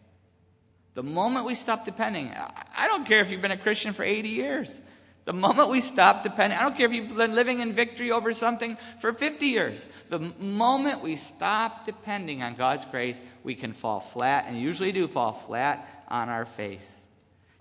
The 0.98 1.04
moment 1.04 1.46
we 1.46 1.54
stop 1.54 1.84
depending, 1.84 2.32
I 2.76 2.88
don't 2.88 3.06
care 3.06 3.20
if 3.20 3.30
you've 3.30 3.40
been 3.40 3.52
a 3.52 3.56
Christian 3.56 3.92
for 3.92 4.02
80 4.02 4.30
years. 4.30 4.82
The 5.26 5.32
moment 5.32 5.68
we 5.68 5.80
stop 5.80 6.24
depending, 6.24 6.58
I 6.58 6.62
don't 6.62 6.76
care 6.76 6.86
if 6.86 6.92
you've 6.92 7.16
been 7.16 7.36
living 7.36 7.60
in 7.60 7.72
victory 7.72 8.10
over 8.10 8.34
something 8.34 8.76
for 9.00 9.12
50 9.12 9.46
years. 9.46 9.86
The 10.08 10.18
moment 10.18 11.00
we 11.00 11.14
stop 11.14 11.86
depending 11.86 12.42
on 12.42 12.56
God's 12.56 12.84
grace, 12.84 13.20
we 13.44 13.54
can 13.54 13.74
fall 13.74 14.00
flat, 14.00 14.46
and 14.48 14.60
usually 14.60 14.90
do 14.90 15.06
fall 15.06 15.34
flat 15.34 15.88
on 16.08 16.28
our 16.28 16.44
face. 16.44 17.06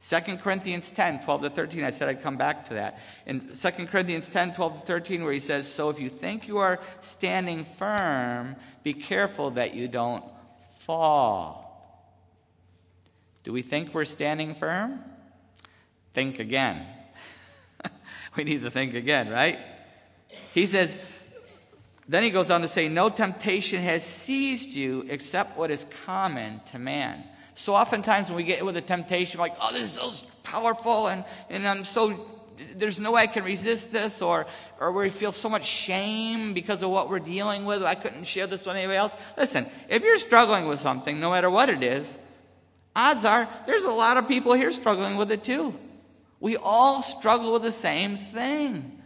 2 0.02 0.38
Corinthians 0.38 0.90
10, 0.90 1.20
12 1.20 1.42
to 1.44 1.50
13, 1.52 1.84
I 1.84 1.92
said 1.92 2.10
I'd 2.10 2.24
come 2.24 2.38
back 2.38 2.66
to 2.70 2.74
that. 2.74 2.98
In 3.28 3.50
2 3.50 3.70
Corinthians 3.86 4.30
10, 4.30 4.54
12 4.54 4.80
to 4.80 4.88
13, 4.88 5.24
where 5.24 5.34
he 5.34 5.40
says, 5.40 5.72
So 5.72 5.92
if 5.92 6.00
you 6.00 6.10
think 6.10 6.48
you 6.48 6.58
are 6.58 6.80
standing 7.02 7.66
firm, 7.66 8.56
be 8.82 8.96
careful 8.96 9.52
that 9.52 9.76
you 9.76 9.88
don't 9.88 10.24
fall. 10.80 11.67
Do 13.48 13.54
we 13.54 13.62
think 13.62 13.94
we're 13.94 14.04
standing 14.04 14.56
firm? 14.56 15.00
Think 16.12 16.40
again. 16.40 16.86
we 18.36 18.44
need 18.44 18.62
to 18.64 18.70
think 18.70 18.94
again, 18.94 19.30
right? 19.30 19.58
He 20.54 20.66
says, 20.66 20.98
then 22.10 22.24
he 22.24 22.30
goes 22.30 22.52
on 22.52 22.60
to 22.60 22.68
say, 22.68 22.90
No 22.90 23.08
temptation 23.08 23.82
has 23.84 24.04
seized 24.04 24.72
you 24.72 25.06
except 25.08 25.58
what 25.58 25.72
is 25.72 25.86
common 26.06 26.60
to 26.66 26.78
man. 26.78 27.24
So 27.56 27.74
oftentimes 27.74 28.28
when 28.28 28.36
we 28.36 28.44
get 28.44 28.66
with 28.66 28.76
a 28.76 28.82
temptation, 28.82 29.40
like, 29.40 29.56
oh, 29.62 29.72
this 29.72 29.84
is 29.84 29.92
so 29.94 30.26
powerful 30.44 31.08
and, 31.08 31.24
and 31.50 31.66
I'm 31.66 31.86
so, 31.86 32.28
there's 32.76 33.00
no 33.00 33.14
way 33.14 33.22
I 33.22 33.28
can 33.28 33.46
resist 33.46 33.94
this, 33.94 34.22
or, 34.22 34.46
or 34.78 34.92
we 34.92 35.08
feel 35.08 35.32
so 35.32 35.48
much 35.48 35.64
shame 35.64 36.54
because 36.54 36.84
of 36.84 36.90
what 36.90 37.10
we're 37.10 37.20
dealing 37.20 37.64
with. 37.64 37.82
I 37.82 37.96
couldn't 37.96 38.26
share 38.26 38.46
this 38.46 38.66
with 38.66 38.76
anybody 38.76 38.98
else. 38.98 39.16
Listen, 39.38 39.68
if 39.88 40.04
you're 40.04 40.18
struggling 40.18 40.68
with 40.68 40.82
something, 40.82 41.22
no 41.22 41.32
matter 41.32 41.50
what 41.50 41.70
it 41.70 41.82
is, 41.82 42.20
odds 42.98 43.24
are 43.24 43.48
there's 43.66 43.84
a 43.84 43.92
lot 43.92 44.18
of 44.18 44.28
people 44.28 44.54
here 44.54 44.74
struggling 44.74 45.16
with 45.16 45.32
it 45.32 45.44
too. 45.44 45.78
We 46.42 46.58
all 46.58 47.02
struggle 47.02 47.54
with 47.54 47.62
the 47.62 47.72
same 47.72 48.18
thing. 48.18 49.00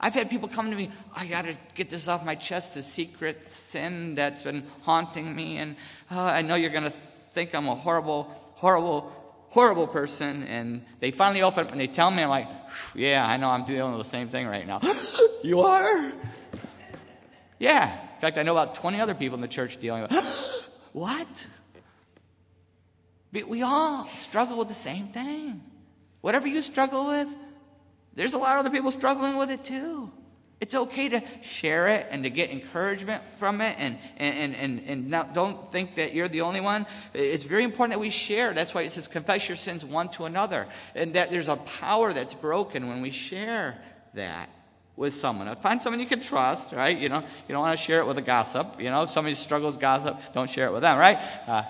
I've 0.00 0.14
had 0.14 0.30
people 0.30 0.48
come 0.48 0.70
to 0.70 0.76
me, 0.76 0.90
I 1.14 1.26
got 1.26 1.44
to 1.46 1.56
get 1.74 1.90
this 1.90 2.06
off 2.06 2.24
my 2.24 2.36
chest, 2.36 2.76
a 2.76 2.82
secret 2.82 3.48
sin 3.48 4.14
that's 4.14 4.42
been 4.42 4.62
haunting 4.82 5.34
me. 5.34 5.56
And 5.56 5.74
uh, 6.10 6.20
I 6.20 6.42
know 6.42 6.54
you're 6.54 6.70
going 6.70 6.84
to 6.84 6.90
think 6.90 7.52
I'm 7.52 7.66
a 7.66 7.74
horrible, 7.74 8.24
horrible, 8.54 9.12
horrible 9.48 9.88
person. 9.88 10.44
And 10.44 10.84
they 11.00 11.10
finally 11.10 11.42
open 11.42 11.66
up 11.66 11.72
and 11.72 11.80
they 11.80 11.88
tell 11.88 12.12
me, 12.12 12.22
I'm 12.22 12.28
like, 12.28 12.48
yeah, 12.94 13.26
I 13.26 13.38
know 13.38 13.50
I'm 13.50 13.64
dealing 13.64 13.92
with 13.92 14.06
the 14.06 14.10
same 14.10 14.28
thing 14.28 14.46
right 14.46 14.66
now. 14.66 14.80
you 15.42 15.60
are? 15.62 16.12
Yeah. 17.58 17.92
In 17.92 18.20
fact, 18.20 18.38
I 18.38 18.44
know 18.44 18.52
about 18.52 18.76
20 18.76 19.00
other 19.00 19.14
people 19.14 19.34
in 19.34 19.40
the 19.40 19.48
church 19.48 19.78
dealing 19.78 20.02
with 20.02 20.12
What? 20.92 21.46
We 23.32 23.62
all 23.62 24.08
struggle 24.14 24.58
with 24.58 24.68
the 24.68 24.74
same 24.74 25.08
thing. 25.08 25.62
Whatever 26.20 26.46
you 26.46 26.62
struggle 26.62 27.08
with, 27.08 27.34
there's 28.14 28.34
a 28.34 28.38
lot 28.38 28.54
of 28.54 28.60
other 28.66 28.70
people 28.70 28.90
struggling 28.90 29.36
with 29.36 29.50
it 29.50 29.64
too. 29.64 30.10
It's 30.60 30.74
okay 30.74 31.08
to 31.10 31.22
share 31.40 31.86
it 31.86 32.08
and 32.10 32.24
to 32.24 32.30
get 32.30 32.50
encouragement 32.50 33.22
from 33.36 33.60
it 33.60 33.76
and, 33.78 33.96
and, 34.16 34.56
and, 34.56 34.82
and 34.86 35.08
not, 35.08 35.32
don't 35.32 35.70
think 35.70 35.94
that 35.94 36.14
you're 36.14 36.26
the 36.26 36.40
only 36.40 36.60
one. 36.60 36.84
It's 37.14 37.44
very 37.44 37.62
important 37.62 37.92
that 37.92 38.00
we 38.00 38.10
share. 38.10 38.52
That's 38.52 38.74
why 38.74 38.82
it 38.82 38.90
says 38.90 39.06
confess 39.06 39.48
your 39.48 39.54
sins 39.54 39.84
one 39.84 40.08
to 40.10 40.24
another. 40.24 40.66
And 40.96 41.14
that 41.14 41.30
there's 41.30 41.46
a 41.46 41.56
power 41.56 42.12
that's 42.12 42.34
broken 42.34 42.88
when 42.88 43.02
we 43.02 43.10
share 43.10 43.80
that 44.14 44.50
with 44.96 45.14
someone. 45.14 45.54
Find 45.56 45.80
someone 45.80 46.00
you 46.00 46.06
can 46.06 46.20
trust, 46.20 46.72
right? 46.72 46.98
You 46.98 47.08
know, 47.08 47.20
you 47.20 47.52
don't 47.52 47.60
want 47.60 47.78
to 47.78 47.84
share 47.84 48.00
it 48.00 48.06
with 48.08 48.18
a 48.18 48.22
gossip. 48.22 48.80
You 48.80 48.90
know, 48.90 49.06
somebody 49.06 49.36
struggles 49.36 49.76
gossip, 49.76 50.18
don't 50.34 50.50
share 50.50 50.66
it 50.66 50.72
with 50.72 50.82
them, 50.82 50.98
right? 50.98 51.18
Uh, 51.46 51.62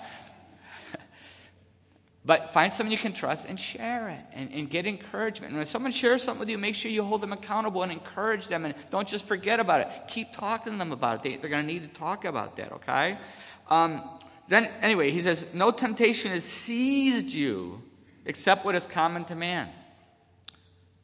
but 2.25 2.51
find 2.51 2.71
someone 2.71 2.91
you 2.91 2.97
can 2.97 3.13
trust 3.13 3.45
and 3.47 3.59
share 3.59 4.09
it 4.09 4.25
and, 4.33 4.51
and, 4.51 4.69
get 4.69 4.85
encouragement. 4.85 5.51
And 5.51 5.57
when 5.57 5.65
someone 5.65 5.91
shares 5.91 6.21
something 6.21 6.39
with 6.39 6.49
you, 6.49 6.57
make 6.57 6.75
sure 6.75 6.91
you 6.91 7.03
hold 7.03 7.21
them 7.21 7.31
accountable 7.31 7.81
and 7.81 7.91
encourage 7.91 8.47
them 8.47 8.65
and 8.65 8.75
don't 8.89 9.07
just 9.07 9.25
forget 9.25 9.59
about 9.59 9.81
it. 9.81 9.87
Keep 10.09 10.33
talking 10.33 10.73
to 10.73 10.77
them 10.77 10.91
about 10.91 11.25
it. 11.25 11.41
They, 11.41 11.47
are 11.47 11.49
going 11.49 11.65
to 11.65 11.73
need 11.73 11.83
to 11.83 11.99
talk 11.99 12.25
about 12.25 12.57
that, 12.57 12.73
okay? 12.73 13.17
Um, 13.69 14.03
then, 14.49 14.65
anyway, 14.81 15.11
he 15.11 15.21
says, 15.21 15.47
No 15.53 15.71
temptation 15.71 16.31
has 16.31 16.43
seized 16.43 17.31
you 17.31 17.81
except 18.25 18.65
what 18.65 18.75
is 18.75 18.85
common 18.85 19.23
to 19.25 19.35
man. 19.35 19.69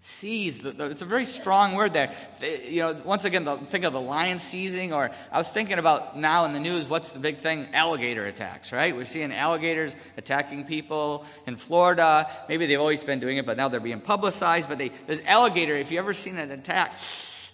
Seize, 0.08 0.64
it's 0.64 1.02
a 1.02 1.06
very 1.06 1.26
strong 1.26 1.74
word 1.74 1.94
there. 1.94 2.16
You 2.70 2.82
know, 2.82 2.96
once 3.04 3.26
again, 3.26 3.44
think 3.66 3.86
of 3.86 3.92
the 3.92 4.00
lion 4.00 4.38
seizing, 4.38 4.94
or 4.94 5.10
I 5.32 5.40
was 5.40 5.50
thinking 5.50 5.80
about 5.80 6.16
now 6.16 6.46
in 6.46 6.54
the 6.54 6.60
news, 6.60 6.88
what's 6.88 7.10
the 7.10 7.18
big 7.18 7.38
thing? 7.38 7.68
Alligator 7.74 8.24
attacks, 8.24 8.72
right? 8.72 8.96
We're 8.96 9.06
seeing 9.06 9.34
alligators 9.34 9.96
attacking 10.16 10.66
people 10.66 11.26
in 11.48 11.56
Florida. 11.56 12.30
Maybe 12.48 12.68
they've 12.68 12.80
always 12.80 13.04
been 13.04 13.20
doing 13.20 13.38
it, 13.38 13.48
but 13.48 13.58
now 13.58 13.68
they're 13.68 13.80
being 13.80 14.00
publicized. 14.00 14.70
But 14.70 14.78
they, 14.78 14.92
this 15.08 15.22
alligator, 15.26 15.74
if 15.74 15.92
you 15.92 15.98
ever 15.98 16.14
seen 16.14 16.38
an 16.38 16.52
attack, 16.52 16.94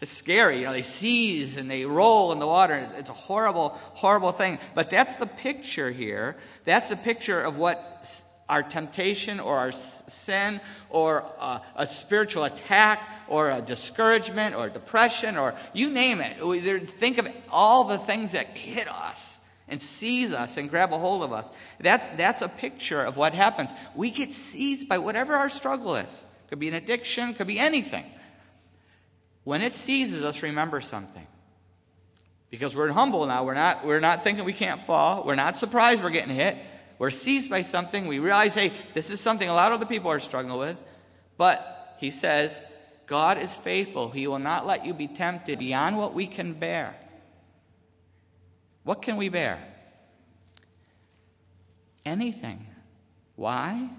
it's 0.02 0.12
scary. 0.12 0.58
You 0.58 0.66
know, 0.66 0.74
they 0.74 0.82
seize 0.82 1.56
and 1.56 1.72
they 1.72 1.86
roll 1.86 2.34
in 2.34 2.40
the 2.40 2.48
water. 2.48 2.86
It's 2.98 3.10
a 3.10 3.14
horrible, 3.14 3.80
horrible 3.94 4.34
thing. 4.34 4.60
But 4.76 4.90
that's 4.90 5.16
the 5.16 5.26
picture 5.26 5.90
here. 5.90 6.36
That's 6.66 6.90
the 6.90 6.98
picture 6.98 7.40
of 7.40 7.58
what 7.58 8.06
our 8.52 8.62
temptation 8.62 9.40
or 9.40 9.58
our 9.58 9.72
sin 9.72 10.60
or 10.90 11.20
a, 11.40 11.62
a 11.78 11.88
spiritual 11.88 12.44
attack 12.44 13.02
or 13.30 13.50
a 13.50 13.62
discouragement 13.62 14.56
or 14.56 14.68
depression 14.68 15.38
or 15.38 15.56
you 15.72 15.90
name 15.90 16.20
it. 16.20 16.90
Think 16.90 17.18
of 17.18 17.30
all 17.50 17.86
the 17.86 17.98
things 17.98 18.34
that 18.34 18.48
hit 18.48 18.90
us 18.90 19.40
and 19.70 19.82
seize 19.82 20.34
us 20.34 20.58
and 20.58 20.70
grab 20.70 20.92
a 20.92 20.98
hold 20.98 21.24
of 21.24 21.32
us. 21.32 21.50
That's, 21.80 22.06
that's 22.18 22.42
a 22.42 22.50
picture 22.50 23.00
of 23.02 23.16
what 23.16 23.34
happens. 23.34 23.72
We 23.96 24.12
get 24.12 24.34
seized 24.34 24.90
by 24.90 24.98
whatever 24.98 25.34
our 25.34 25.50
struggle 25.50 25.96
is. 25.96 26.26
Could 26.50 26.60
be 26.60 26.68
an 26.68 26.74
addiction, 26.74 27.34
could 27.34 27.48
be 27.48 27.58
anything. 27.58 28.04
When 29.46 29.62
it 29.62 29.74
seizes 29.74 30.26
us, 30.26 30.44
remember 30.44 30.82
something. 30.82 31.26
Because 32.50 32.76
we're 32.76 32.92
humble 32.92 33.26
now. 33.26 33.46
We're 33.46 33.54
not, 33.54 33.86
we're 33.86 34.02
not 34.02 34.26
thinking 34.26 34.44
we 34.44 34.52
can't 34.52 34.82
fall. 34.82 35.24
We're 35.24 35.36
not 35.36 35.56
surprised 35.56 36.04
we're 36.04 36.10
getting 36.10 36.36
hit. 36.36 36.58
We're 37.02 37.10
seized 37.10 37.50
by 37.50 37.64
something. 37.64 38.06
We 38.06 38.20
realize, 38.20 38.54
hey, 38.54 38.72
this 38.94 39.10
is 39.10 39.20
something 39.20 39.50
a 39.50 39.56
lot 39.56 39.72
of 39.72 39.80
other 39.80 39.88
people 39.88 40.12
are 40.12 40.20
struggling 40.20 40.60
with. 40.60 40.78
But 41.36 41.96
he 41.98 42.12
says, 42.12 42.62
God 43.08 43.40
is 43.40 43.56
faithful. 43.56 44.12
He 44.12 44.28
will 44.28 44.38
not 44.38 44.68
let 44.68 44.86
you 44.86 44.94
be 44.94 45.08
tempted 45.08 45.58
beyond 45.58 45.98
what 45.98 46.14
we 46.14 46.28
can 46.28 46.54
bear. 46.54 46.96
What 48.84 49.02
can 49.02 49.18
we 49.18 49.30
bear? 49.30 49.58
Anything. 52.06 52.68
Why? 53.36 53.90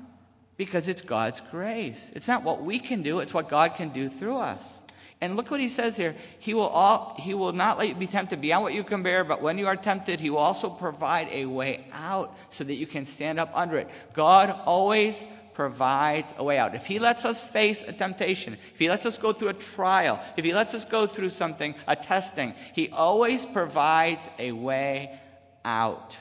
Because 0.56 0.86
it's 0.86 1.02
God's 1.02 1.40
grace. 1.40 2.12
It's 2.14 2.28
not 2.28 2.44
what 2.44 2.62
we 2.62 2.78
can 2.78 3.02
do, 3.02 3.18
it's 3.18 3.34
what 3.34 3.48
God 3.48 3.74
can 3.74 3.88
do 3.88 4.08
through 4.08 4.36
us. 4.36 4.80
And 5.22 5.36
look 5.36 5.52
what 5.52 5.60
he 5.60 5.68
says 5.68 5.96
here. 5.96 6.16
He 6.40 6.52
will, 6.52 6.66
all, 6.66 7.14
he 7.16 7.32
will 7.32 7.52
not 7.52 7.78
let 7.78 7.88
you 7.88 7.94
be 7.94 8.08
tempted 8.08 8.40
beyond 8.40 8.64
what 8.64 8.74
you 8.74 8.82
can 8.82 9.04
bear, 9.04 9.22
but 9.22 9.40
when 9.40 9.56
you 9.56 9.68
are 9.68 9.76
tempted, 9.76 10.18
he 10.18 10.30
will 10.30 10.38
also 10.38 10.68
provide 10.68 11.28
a 11.30 11.46
way 11.46 11.84
out 11.92 12.36
so 12.48 12.64
that 12.64 12.74
you 12.74 12.88
can 12.88 13.04
stand 13.04 13.38
up 13.38 13.52
under 13.54 13.78
it. 13.78 13.88
God 14.14 14.50
always 14.66 15.24
provides 15.54 16.34
a 16.38 16.42
way 16.42 16.58
out. 16.58 16.74
If 16.74 16.86
he 16.86 16.98
lets 16.98 17.24
us 17.24 17.48
face 17.48 17.84
a 17.84 17.92
temptation, 17.92 18.54
if 18.54 18.80
he 18.80 18.88
lets 18.88 19.06
us 19.06 19.16
go 19.16 19.32
through 19.32 19.50
a 19.50 19.54
trial, 19.54 20.20
if 20.36 20.44
he 20.44 20.52
lets 20.52 20.74
us 20.74 20.84
go 20.84 21.06
through 21.06 21.30
something, 21.30 21.76
a 21.86 21.94
testing, 21.94 22.52
he 22.72 22.88
always 22.88 23.46
provides 23.46 24.28
a 24.40 24.50
way 24.50 25.16
out. 25.64 26.18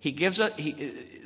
He 0.00 0.10
gives 0.10 0.40
us, 0.40 0.52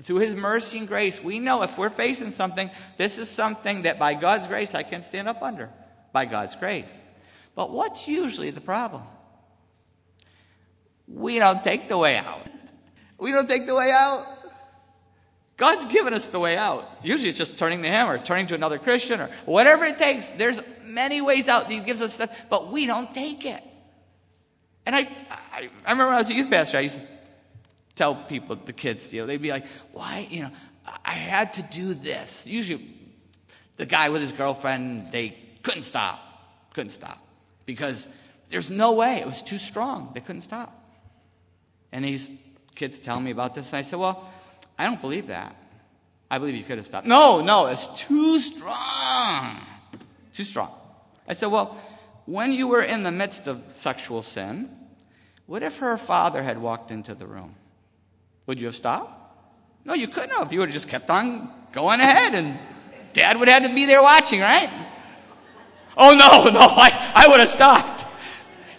through 0.03 0.19
his 0.19 0.37
mercy 0.37 0.77
and 0.77 0.87
grace, 0.87 1.25
we 1.25 1.39
know 1.39 1.63
if 1.63 1.79
we're 1.79 1.89
facing 1.89 2.31
something, 2.31 2.71
this 2.99 3.17
is 3.17 3.31
something 3.31 3.83
that 3.83 3.99
by 3.99 4.13
God's 4.13 4.47
grace 4.47 4.75
I 4.75 4.83
can 4.83 5.03
stand 5.03 5.29
up 5.29 5.43
under 5.43 5.71
by 6.13 6.25
God's 6.25 6.55
grace. 6.55 6.99
But 7.55 7.71
what's 7.71 8.09
usually 8.09 8.51
the 8.51 8.61
problem? 8.61 9.03
We 11.07 11.39
don't 11.39 11.63
take 11.63 11.89
the 11.89 11.99
way 11.99 12.17
out. 12.17 12.47
We 13.19 13.33
don't 13.33 13.49
take 13.49 13.67
the 13.67 13.75
way 13.75 13.91
out. 13.91 14.27
God's 15.57 15.85
given 15.87 16.15
us 16.15 16.27
the 16.27 16.41
way 16.41 16.57
out. 16.57 16.89
Usually 17.03 17.29
it's 17.29 17.37
just 17.37 17.59
turning 17.59 17.83
to 17.83 17.89
Him 17.89 18.09
or 18.09 18.19
turning 18.19 18.47
to 18.47 18.55
another 18.55 18.79
Christian 18.79 19.21
or 19.21 19.31
whatever 19.45 19.85
it 19.85 19.99
takes. 19.99 20.31
There's 20.31 20.61
many 20.85 21.21
ways 21.21 21.49
out 21.49 21.69
that 21.69 21.73
He 21.73 21.81
gives 21.81 22.01
us 22.01 22.15
stuff, 22.15 22.35
but 22.49 22.73
we 22.73 22.87
don't 22.87 23.13
take 23.13 23.45
it. 23.45 23.63
And 24.87 24.97
I, 24.97 25.01
I, 25.01 25.69
I 25.85 25.91
remember 25.91 26.07
when 26.07 26.15
I 26.15 26.19
was 26.19 26.31
a 26.31 26.35
youth 26.35 26.51
pastor, 26.51 26.79
I 26.79 26.81
used 26.81 27.01
to 27.01 27.07
tell 27.95 28.15
people, 28.15 28.57
the 28.57 28.73
kids, 28.73 29.13
you 29.13 29.21
know, 29.21 29.27
they'd 29.27 29.43
be 29.43 29.51
like, 29.51 29.67
why, 29.93 30.27
you 30.31 30.45
know, 30.45 30.51
I 31.05 31.11
had 31.11 31.53
to 31.55 31.63
do 31.63 31.93
this. 31.93 32.47
Usually 32.47 32.83
the 33.77 33.85
guy 33.85 34.09
with 34.09 34.23
his 34.23 34.33
girlfriend, 34.33 35.13
they 35.13 35.37
couldn't 35.63 35.83
stop. 35.83 36.21
Couldn't 36.75 36.91
stop. 36.91 37.19
Because 37.67 38.09
there's 38.49 38.71
no 38.71 38.93
way. 38.93 39.17
It 39.17 39.27
was 39.27 39.43
too 39.43 39.59
strong. 39.59 40.11
They 40.15 40.21
couldn't 40.21 40.43
stop. 40.43 40.77
And 41.93 42.05
these 42.05 42.33
kids 42.75 42.99
tell 42.99 43.21
me 43.21 43.31
about 43.31 43.55
this. 43.55 43.73
And 43.73 43.79
I 43.79 43.83
said, 43.83 43.99
Well, 43.99 44.31
I 44.79 44.85
don't 44.85 45.01
believe 45.01 45.29
that. 45.29 45.57
I 46.31 46.39
believe 46.39 46.55
you 46.55 46.65
could 46.65 46.79
have 46.79 46.87
stopped. 46.87 47.07
No, 47.07 47.43
no, 47.43 47.67
it's 47.67 47.87
too 47.89 48.39
strong. 48.39 49.61
Too 50.33 50.45
strong. 50.45 50.73
I 51.29 51.35
said, 51.35 51.47
Well, 51.47 51.79
when 52.27 52.53
you 52.53 52.69
were 52.69 52.83
in 52.83 53.03
the 53.03 53.11
midst 53.11 53.47
of 53.47 53.67
sexual 53.67 54.23
sin, 54.23 54.71
what 55.47 55.63
if 55.63 55.79
her 55.79 55.99
father 55.99 56.43
had 56.43 56.59
walked 56.59 56.91
into 56.91 57.15
the 57.15 57.27
room? 57.27 57.55
Would 58.47 58.61
you 58.61 58.67
have 58.67 58.75
stopped? 58.75 59.17
No, 59.85 59.95
you 59.95 60.09
couldn't 60.09 60.31
have. 60.31 60.53
You 60.53 60.61
would 60.61 60.69
have 60.69 60.75
just 60.75 60.89
kept 60.89 61.11
on 61.11 61.51
going 61.73 62.01
ahead, 62.01 62.35
and 62.35 62.59
dad 63.13 63.37
would 63.37 63.49
have 63.49 63.65
to 63.65 63.75
be 63.75 63.87
there 63.87 64.03
watching, 64.03 64.41
right? 64.41 64.71
Oh, 66.01 66.15
no, 66.15 66.51
no, 66.51 66.61
I, 66.61 67.13
I 67.15 67.29
would 67.29 67.41
have 67.41 67.51
stopped. 67.51 68.07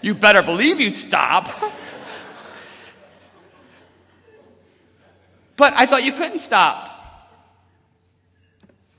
You 0.01 0.15
better 0.15 0.41
believe 0.41 0.79
you'd 0.79 0.95
stop. 0.95 1.47
but 5.55 5.73
I 5.77 5.85
thought 5.85 6.03
you 6.03 6.13
couldn't 6.13 6.39
stop. 6.39 6.87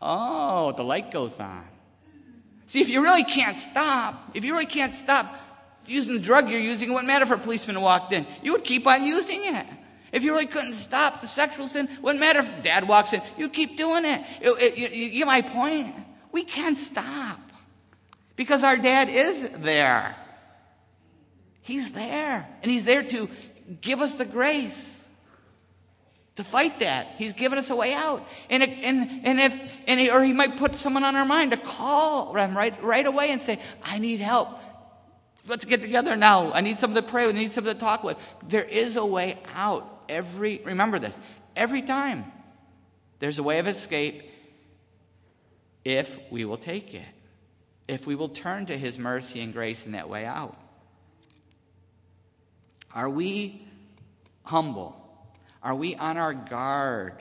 Oh, 0.01 0.71
the 0.73 0.85
light 0.85 1.11
goes 1.11 1.41
on. 1.41 1.65
See, 2.67 2.81
if 2.81 2.89
you 2.89 3.03
really 3.03 3.25
can't 3.25 3.59
stop, 3.59 4.31
if 4.35 4.45
you 4.45 4.53
really 4.53 4.67
can't 4.67 4.95
stop 4.95 5.35
using 5.89 6.15
the 6.15 6.21
drug 6.21 6.49
you're 6.49 6.61
using, 6.61 6.91
it 6.91 6.93
wouldn't 6.93 7.09
matter 7.09 7.25
if 7.25 7.31
a 7.33 7.39
policeman 7.39 7.81
walked 7.81 8.13
in. 8.13 8.25
You 8.43 8.53
would 8.53 8.63
keep 8.63 8.87
on 8.87 9.05
using 9.05 9.41
it. 9.43 9.67
If 10.13 10.23
you 10.23 10.33
really 10.33 10.47
couldn't 10.47 10.75
stop 10.75 11.23
the 11.23 11.27
sexual 11.27 11.67
sin, 11.67 11.89
wouldn't 12.01 12.21
matter 12.21 12.39
if 12.39 12.63
dad 12.63 12.87
walks 12.87 13.13
in. 13.13 13.23
You'd 13.37 13.53
keep 13.53 13.77
doing 13.77 14.05
it. 14.05 14.21
it, 14.41 14.63
it 14.63 14.79
you, 14.79 14.89
you 14.89 15.19
get 15.19 15.27
my 15.27 15.43
point? 15.43 15.93
We 16.31 16.45
can't 16.45 16.79
stop. 16.79 17.52
Because 18.37 18.65
our 18.65 18.77
dad 18.77 19.09
is 19.09 19.49
there. 19.59 20.17
He's 21.61 21.93
there. 21.93 22.49
And 22.63 22.71
he's 22.71 22.85
there 22.85 23.03
to 23.03 23.29
give 23.81 24.01
us 24.01 24.17
the 24.17 24.25
grace 24.25 25.09
to 26.37 26.45
fight 26.45 26.81
that. 26.81 27.15
He's 27.19 27.35
given 27.35 27.59
us 27.59 27.71
a 27.71 27.77
way 27.77 27.93
out. 27.93 28.27
And, 28.49 28.63
and, 28.63 29.27
and 29.27 29.39
if, 29.39 29.73
and 29.87 30.09
or 30.09 30.25
he 30.25 30.33
might 30.33 30.57
put 30.57 30.75
someone 30.75 31.05
on 31.05 31.15
our 31.15 31.27
mind 31.27 31.53
to 31.53 31.59
call 31.59 32.33
them 32.33 32.57
right, 32.57 32.83
right 32.83 33.07
away 33.07 33.31
and 33.31 33.41
say, 33.41 33.61
I 33.83 33.99
need 33.99 34.21
help. 34.21 34.49
Let's 35.47 35.65
get 35.65 35.83
together 35.83 36.17
now. 36.17 36.53
I 36.53 36.61
need 36.61 36.79
someone 36.79 37.03
to 37.03 37.09
pray 37.09 37.27
with. 37.27 37.37
I 37.37 37.41
need 37.41 37.53
someone 37.53 37.75
to 37.75 37.81
talk 37.81 38.03
with. 38.05 38.17
There 38.49 38.65
is 38.65 38.97
a 38.97 39.05
way 39.05 39.39
out. 39.55 39.89
Every, 40.09 40.61
remember 40.65 40.99
this, 40.99 41.19
every 41.57 41.83
time 41.83 42.31
there's 43.19 43.39
a 43.39 43.43
way 43.43 43.59
of 43.59 43.69
escape 43.69 44.23
if 45.85 46.19
we 46.31 46.45
will 46.45 46.57
take 46.57 46.95
it 46.95 47.03
if 47.89 48.07
we 48.07 48.15
will 48.15 48.29
turn 48.29 48.67
to 48.67 48.77
His 48.77 48.99
mercy 48.99 49.41
and 49.41 49.53
grace 49.53 49.87
in 49.87 49.93
that 49.93 50.09
way 50.09 50.25
out. 50.25 50.57
Are 52.95 53.09
we 53.09 53.67
humble? 54.45 54.97
Are 55.63 55.75
we 55.75 55.95
on 55.95 56.19
our 56.19 56.35
guard? 56.35 57.15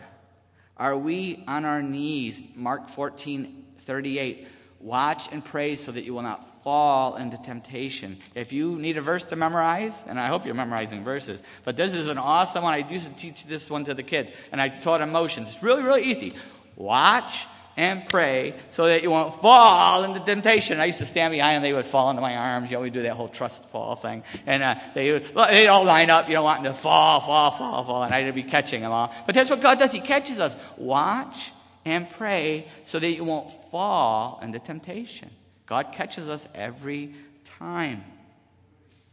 Are 0.78 0.98
we 0.98 1.44
on 1.48 1.66
our 1.66 1.82
knees? 1.82 2.42
Mark 2.56 2.90
14 2.90 3.66
38. 3.80 4.48
Watch 4.80 5.32
and 5.32 5.46
pray 5.46 5.76
so 5.76 5.92
that 5.92 6.04
you 6.04 6.14
will 6.14 6.24
not 6.24 6.64
fall 6.64 7.16
into 7.16 7.38
temptation. 7.38 8.18
If 8.34 8.52
you 8.52 8.78
need 8.78 8.98
a 8.98 9.02
verse 9.02 9.26
to 9.26 9.36
memorize, 9.36 10.04
and 10.08 10.20
I 10.20 10.28
hope 10.28 10.46
you're 10.46 10.56
memorizing 10.56 11.04
verses, 11.04 11.42
but 11.64 11.78
this 11.78 11.94
is 11.94 12.08
an 12.08 12.18
awesome 12.18 12.64
one. 12.64 12.74
I 12.74 12.78
used 12.90 13.06
to 13.06 13.16
teach 13.16 13.46
this 13.46 13.70
one 13.70 13.84
to 13.86 13.94
the 13.94 14.04
kids, 14.04 14.32
and 14.52 14.60
I 14.60 14.70
taught 14.70 15.02
emotions. 15.02 15.50
It's 15.50 15.64
really, 15.64 15.84
really 15.84 16.04
easy. 16.04 16.34
Watch 16.76 17.48
and 17.78 18.06
pray 18.08 18.56
so 18.70 18.86
that 18.88 19.04
you 19.04 19.12
won't 19.12 19.42
fall 19.42 20.04
into 20.04 20.20
temptation. 20.20 20.80
I 20.80 20.86
used 20.86 21.00
to 21.00 21.06
stand 21.06 21.32
behind 21.32 21.58
and 21.58 21.66
they 21.66 21.74
would 21.74 21.86
fall 21.86 22.10
into 22.10 22.22
my 22.22 22.36
arms. 22.36 22.70
You 22.70 22.78
know, 22.78 22.82
we 22.82 22.90
do 22.90 23.04
that 23.04 23.14
whole 23.14 23.30
trust 23.30 23.70
fall 23.70 23.96
thing. 23.96 24.24
And 24.46 24.62
uh, 24.62 24.76
they 24.94 25.14
would, 25.14 25.34
they'd 25.34 25.68
all 25.68 25.86
line 25.86 26.10
up, 26.10 26.28
you 26.28 26.36
know, 26.36 26.44
wanting 26.44 26.66
to 26.66 26.74
fall, 26.74 27.22
fall, 27.22 27.52
fall, 27.52 27.84
fall. 27.84 28.04
And 28.04 28.14
I'd 28.14 28.34
be 28.36 28.44
catching 28.44 28.82
them 28.82 28.92
all. 28.92 29.14
But 29.26 29.36
that's 29.36 29.50
what 29.50 29.62
God 29.62 29.80
does. 29.80 29.92
He 29.92 30.02
catches 30.02 30.40
us. 30.40 30.56
Watch 30.78 31.52
and 31.86 32.10
pray 32.10 32.68
so 32.84 33.00
that 33.00 33.12
you 33.12 33.24
won't 33.24 33.52
fall 33.72 34.40
into 34.42 34.60
temptation. 34.60 35.30
God 35.66 35.94
catches 35.94 36.30
us 36.30 36.48
every 36.54 37.16
time. 37.46 38.04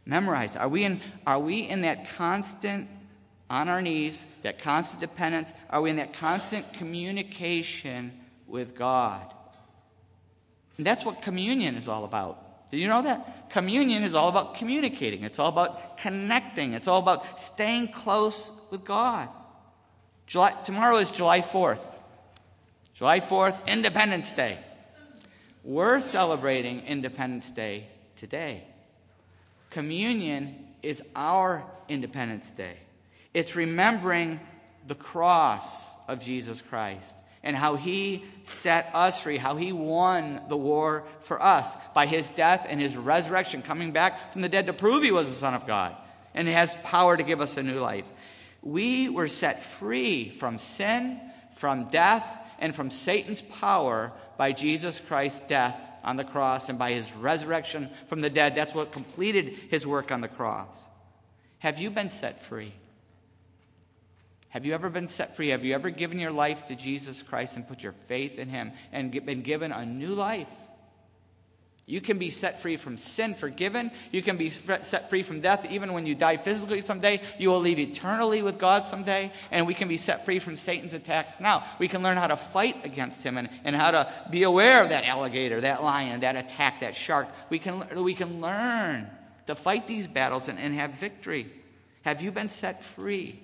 Memorize. 0.05 0.55
Are 0.55 0.67
we 0.67 0.83
in, 0.83 1.01
are 1.25 1.39
we 1.39 1.59
in 1.59 1.81
that 1.81 2.09
constant 2.11 2.89
on 3.49 3.69
our 3.69 3.81
knees, 3.81 4.25
that 4.43 4.59
constant 4.59 5.01
dependence? 5.01 5.53
Are 5.69 5.81
we 5.81 5.89
in 5.89 5.95
that 5.95 6.13
constant 6.13 6.71
communication 6.73 8.11
with 8.49 8.75
God. 8.75 9.33
And 10.77 10.85
that's 10.85 11.03
what 11.05 11.21
communion 11.21 11.75
is 11.75 11.87
all 11.87 12.05
about. 12.05 12.69
Do 12.71 12.77
you 12.77 12.87
know 12.87 13.01
that? 13.01 13.49
Communion 13.49 14.03
is 14.03 14.15
all 14.15 14.29
about 14.29 14.55
communicating, 14.55 15.23
it's 15.23 15.39
all 15.39 15.49
about 15.49 15.97
connecting, 15.97 16.73
it's 16.73 16.87
all 16.87 16.99
about 16.99 17.39
staying 17.39 17.89
close 17.89 18.51
with 18.69 18.85
God. 18.85 19.27
July, 20.27 20.51
tomorrow 20.63 20.97
is 20.97 21.11
July 21.11 21.41
4th. 21.41 21.95
July 22.93 23.19
4th, 23.19 23.65
Independence 23.65 24.31
Day. 24.31 24.59
We're 25.63 25.99
celebrating 25.99 26.85
Independence 26.85 27.49
Day 27.49 27.87
today. 28.15 28.63
Communion 29.69 30.67
is 30.83 31.01
our 31.15 31.65
Independence 31.87 32.51
Day. 32.51 32.77
It's 33.33 33.55
remembering 33.55 34.39
the 34.87 34.95
cross 34.95 35.95
of 36.07 36.19
Jesus 36.19 36.61
Christ 36.61 37.15
and 37.43 37.55
how 37.55 37.75
he 37.75 38.23
set 38.43 38.89
us 38.93 39.21
free, 39.21 39.37
how 39.37 39.55
he 39.55 39.71
won 39.71 40.41
the 40.49 40.57
war 40.57 41.05
for 41.21 41.41
us 41.41 41.75
by 41.93 42.05
his 42.05 42.29
death 42.29 42.65
and 42.69 42.81
his 42.81 42.97
resurrection, 42.97 43.61
coming 43.61 43.91
back 43.91 44.33
from 44.33 44.41
the 44.41 44.49
dead 44.49 44.65
to 44.65 44.73
prove 44.73 45.03
he 45.03 45.11
was 45.11 45.29
the 45.29 45.35
Son 45.35 45.53
of 45.53 45.65
God 45.65 45.95
and 46.33 46.47
has 46.47 46.75
power 46.83 47.15
to 47.15 47.23
give 47.23 47.41
us 47.41 47.57
a 47.57 47.63
new 47.63 47.79
life. 47.79 48.05
We 48.61 49.09
were 49.09 49.29
set 49.29 49.63
free 49.63 50.29
from 50.31 50.59
sin, 50.59 51.19
from 51.53 51.85
death, 51.89 52.25
and 52.59 52.75
from 52.75 52.91
Satan's 52.91 53.41
power 53.41 54.11
by 54.37 54.51
Jesus 54.51 54.99
Christ's 54.99 55.41
death 55.47 55.91
on 56.03 56.17
the 56.17 56.23
cross 56.23 56.69
and 56.69 56.77
by 56.77 56.91
his 56.91 57.13
resurrection 57.13 57.89
from 58.07 58.21
the 58.21 58.29
dead. 58.29 58.55
That's 58.55 58.75
what 58.75 58.91
completed 58.91 59.53
his 59.69 59.87
work 59.87 60.11
on 60.11 60.21
the 60.21 60.27
cross. 60.27 60.89
Have 61.59 61.79
you 61.79 61.89
been 61.89 62.09
set 62.09 62.41
free? 62.41 62.73
Have 64.49 64.65
you 64.65 64.73
ever 64.73 64.89
been 64.89 65.07
set 65.07 65.35
free? 65.35 65.49
Have 65.49 65.63
you 65.63 65.75
ever 65.75 65.89
given 65.89 66.19
your 66.19 66.31
life 66.31 66.65
to 66.67 66.75
Jesus 66.75 67.21
Christ 67.21 67.55
and 67.55 67.67
put 67.67 67.83
your 67.83 67.93
faith 67.93 68.39
in 68.39 68.49
Him 68.49 68.71
and 68.91 69.11
been 69.25 69.41
given 69.41 69.71
a 69.71 69.85
new 69.85 70.15
life? 70.15 70.51
You 71.89 72.01
can 72.01 72.19
be 72.19 72.29
set 72.29 72.59
free 72.59 72.77
from 72.77 72.99
sin, 72.99 73.33
forgiven. 73.33 73.89
You 74.11 74.21
can 74.21 74.37
be 74.37 74.51
set 74.51 75.09
free 75.09 75.23
from 75.23 75.41
death. 75.41 75.65
Even 75.71 75.93
when 75.93 76.05
you 76.05 76.13
die 76.13 76.37
physically 76.37 76.81
someday, 76.81 77.19
you 77.39 77.49
will 77.49 77.61
live 77.61 77.79
eternally 77.79 78.43
with 78.43 78.59
God 78.59 78.85
someday. 78.85 79.31
And 79.49 79.65
we 79.65 79.73
can 79.73 79.87
be 79.87 79.97
set 79.97 80.23
free 80.23 80.37
from 80.37 80.55
Satan's 80.55 80.93
attacks 80.93 81.39
now. 81.39 81.63
We 81.79 81.87
can 81.87 82.03
learn 82.03 82.17
how 82.17 82.27
to 82.27 82.37
fight 82.37 82.85
against 82.85 83.23
him 83.23 83.39
and, 83.39 83.49
and 83.63 83.75
how 83.75 83.89
to 83.89 84.13
be 84.29 84.43
aware 84.43 84.83
of 84.83 84.89
that 84.89 85.03
alligator, 85.03 85.61
that 85.61 85.83
lion, 85.83 86.19
that 86.19 86.35
attack, 86.35 86.81
that 86.81 86.95
shark. 86.95 87.27
We 87.49 87.57
can, 87.57 88.03
we 88.03 88.13
can 88.13 88.39
learn 88.39 89.09
to 89.47 89.55
fight 89.55 89.87
these 89.87 90.07
battles 90.07 90.47
and, 90.47 90.59
and 90.59 90.75
have 90.75 90.91
victory. 90.91 91.51
Have 92.03 92.21
you 92.21 92.31
been 92.31 92.49
set 92.49 92.83
free? 92.83 93.39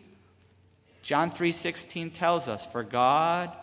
John 1.06 1.30
3:16 1.30 2.10
tells 2.10 2.48
us, 2.50 2.66
"For 2.66 2.82
God 2.82 3.56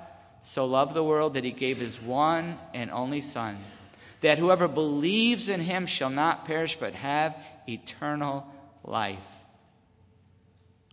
so 0.42 0.64
loved 0.64 0.94
the 0.94 1.02
world 1.02 1.34
that 1.34 1.42
he 1.42 1.50
gave 1.50 1.78
his 1.78 2.00
one 2.00 2.56
and 2.72 2.88
only 2.92 3.20
son, 3.20 3.58
that 4.20 4.38
whoever 4.38 4.68
believes 4.68 5.48
in 5.48 5.62
him 5.62 5.86
shall 5.86 6.08
not 6.08 6.44
perish 6.44 6.76
but 6.76 6.94
have 6.94 7.36
eternal 7.68 8.46
life." 8.84 9.26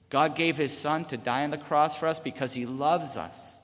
God 0.10 0.36
gave 0.36 0.58
his 0.58 0.76
son 0.76 1.06
to 1.06 1.18
die 1.18 1.44
on 1.44 1.52
the 1.52 1.58
cross 1.60 1.96
for 1.96 2.08
us 2.08 2.18
because 2.18 2.54
he 2.54 2.66
loves 2.66 3.16
us. 3.16 3.59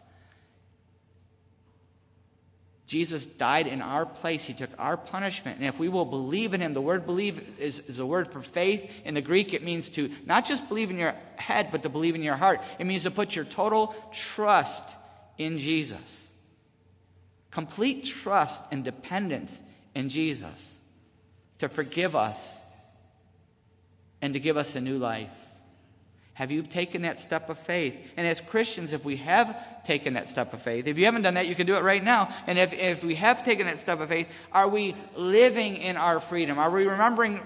Jesus 2.87 3.25
died 3.25 3.65
in 3.65 3.81
our 3.81 4.05
place. 4.05 4.45
He 4.45 4.53
took 4.53 4.69
our 4.77 4.95
punishment. 4.95 5.57
And 5.57 5.65
if 5.65 5.79
we 5.79 5.89
will 5.89 6.05
believe 6.05 6.53
in 6.53 6.61
him, 6.61 6.73
the 6.73 6.81
word 6.81 7.05
believe 7.05 7.41
is, 7.59 7.79
is 7.79 7.97
a 7.97 8.05
word 8.05 8.31
for 8.31 8.41
faith. 8.41 8.89
In 9.03 9.15
the 9.15 9.21
Greek, 9.21 9.53
it 9.53 9.63
means 9.63 9.89
to 9.91 10.11
not 10.25 10.45
just 10.45 10.67
believe 10.69 10.91
in 10.91 10.97
your 10.97 11.15
head, 11.37 11.69
but 11.71 11.81
to 11.83 11.89
believe 11.89 12.13
in 12.13 12.21
your 12.21 12.35
heart. 12.35 12.61
It 12.77 12.85
means 12.85 13.03
to 13.03 13.11
put 13.11 13.35
your 13.35 13.45
total 13.45 13.95
trust 14.11 14.95
in 15.39 15.57
Jesus. 15.57 16.31
Complete 17.49 18.03
trust 18.03 18.61
and 18.71 18.83
dependence 18.83 19.63
in 19.95 20.09
Jesus 20.09 20.79
to 21.57 21.69
forgive 21.69 22.15
us 22.15 22.61
and 24.21 24.33
to 24.33 24.39
give 24.39 24.57
us 24.57 24.75
a 24.75 24.81
new 24.81 24.97
life. 24.99 25.51
Have 26.35 26.51
you 26.51 26.63
taken 26.63 27.03
that 27.03 27.17
step 27.21 27.49
of 27.49 27.57
faith? 27.57 27.97
And 28.17 28.27
as 28.27 28.41
Christians, 28.41 28.91
if 28.91 29.05
we 29.05 29.15
have 29.17 29.83
taken 29.85 30.15
that 30.15 30.27
step 30.27 30.53
of 30.53 30.61
faith, 30.61 30.85
if 30.85 30.97
you 30.97 31.05
haven't 31.05 31.21
done 31.21 31.35
that, 31.35 31.47
you 31.47 31.55
can 31.55 31.65
do 31.65 31.75
it 31.75 31.83
right 31.83 32.03
now. 32.03 32.27
And 32.45 32.59
if, 32.59 32.73
if 32.73 33.05
we 33.05 33.15
have 33.15 33.45
taken 33.45 33.67
that 33.67 33.79
step 33.79 34.01
of 34.01 34.09
faith, 34.09 34.27
are 34.51 34.67
we 34.67 34.95
living 35.15 35.77
in 35.77 35.95
our 35.95 36.19
freedom? 36.19 36.59
Are 36.59 36.69
we 36.69 36.87
remembering 36.87 37.39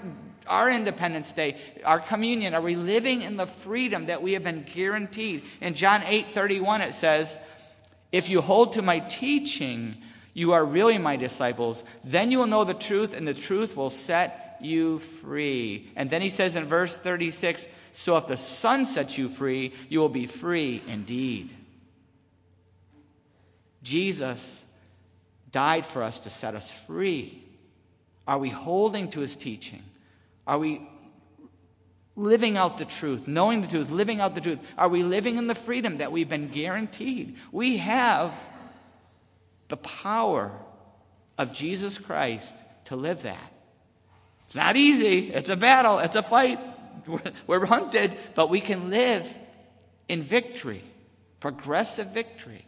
our 0.48 0.72
Independence 0.72 1.32
Day, 1.34 1.58
our 1.86 2.00
communion? 2.00 2.56
Are 2.56 2.62
we 2.62 2.76
living 2.76 3.22
in 3.22 3.38
the 3.38 3.46
freedom 3.46 4.06
that 4.06 4.24
we 4.24 4.34
have 4.34 4.44
been 4.44 4.66
guaranteed? 4.74 5.44
In 5.62 5.76
John 5.76 6.02
8 6.04 6.34
31, 6.34 6.82
it 6.82 6.94
says, 6.94 7.38
If 8.12 8.28
you 8.28 8.42
hold 8.42 8.72
to 8.72 8.82
my 8.82 9.02
teaching, 9.02 9.98
you 10.34 10.54
are 10.54 10.66
really 10.66 10.98
my 10.98 11.16
disciples. 11.16 11.84
Then 12.04 12.32
you 12.32 12.40
will 12.40 12.48
know 12.48 12.64
the 12.64 12.74
truth, 12.74 13.16
and 13.16 13.28
the 13.28 13.36
truth 13.36 13.78
will 13.78 13.92
set 13.92 14.58
you 14.62 15.00
free. 15.00 15.92
And 15.96 16.10
then 16.10 16.22
he 16.22 16.30
says 16.30 16.56
in 16.56 16.66
verse 16.66 16.98
36 16.98 17.68
so 18.00 18.16
if 18.16 18.28
the 18.28 18.38
Son 18.38 18.86
sets 18.86 19.18
you 19.18 19.28
free, 19.28 19.74
you 19.90 20.00
will 20.00 20.08
be 20.08 20.26
free 20.26 20.82
indeed. 20.88 21.54
Jesus 23.84 24.66
died 25.52 25.86
for 25.86 26.02
us 26.02 26.22
to 26.22 26.30
set 26.30 26.56
us 26.56 26.72
free. 26.72 27.44
Are 28.26 28.38
we 28.38 28.52
holding 28.52 29.10
to 29.10 29.20
his 29.20 29.36
teaching? 29.36 29.84
Are 30.48 30.58
we 30.58 30.88
living 32.16 32.56
out 32.56 32.78
the 32.78 32.86
truth, 32.86 33.28
knowing 33.28 33.64
the 33.64 33.68
truth, 33.68 33.92
living 33.92 34.22
out 34.22 34.34
the 34.34 34.40
truth? 34.40 34.60
Are 34.78 34.88
we 34.88 35.04
living 35.04 35.36
in 35.36 35.48
the 35.48 35.54
freedom 35.54 35.98
that 35.98 36.10
we've 36.10 36.30
been 36.30 36.48
guaranteed? 36.48 37.36
We 37.52 37.78
have 37.78 38.34
the 39.68 39.76
power 39.76 40.54
of 41.38 41.52
Jesus 41.52 41.98
Christ 41.98 42.56
to 42.86 42.96
live 42.96 43.24
that. 43.24 43.52
It's 44.46 44.56
not 44.56 44.78
easy, 44.78 45.34
it's 45.34 45.50
a 45.50 45.58
battle, 45.58 46.00
it's 46.00 46.16
a 46.16 46.24
fight. 46.24 46.60
We're 47.48 47.66
hunted, 47.66 48.14
but 48.36 48.50
we 48.50 48.62
can 48.62 48.90
live 48.90 49.34
in 50.08 50.22
victory, 50.22 50.84
progressive 51.40 52.08
victory 52.08 52.66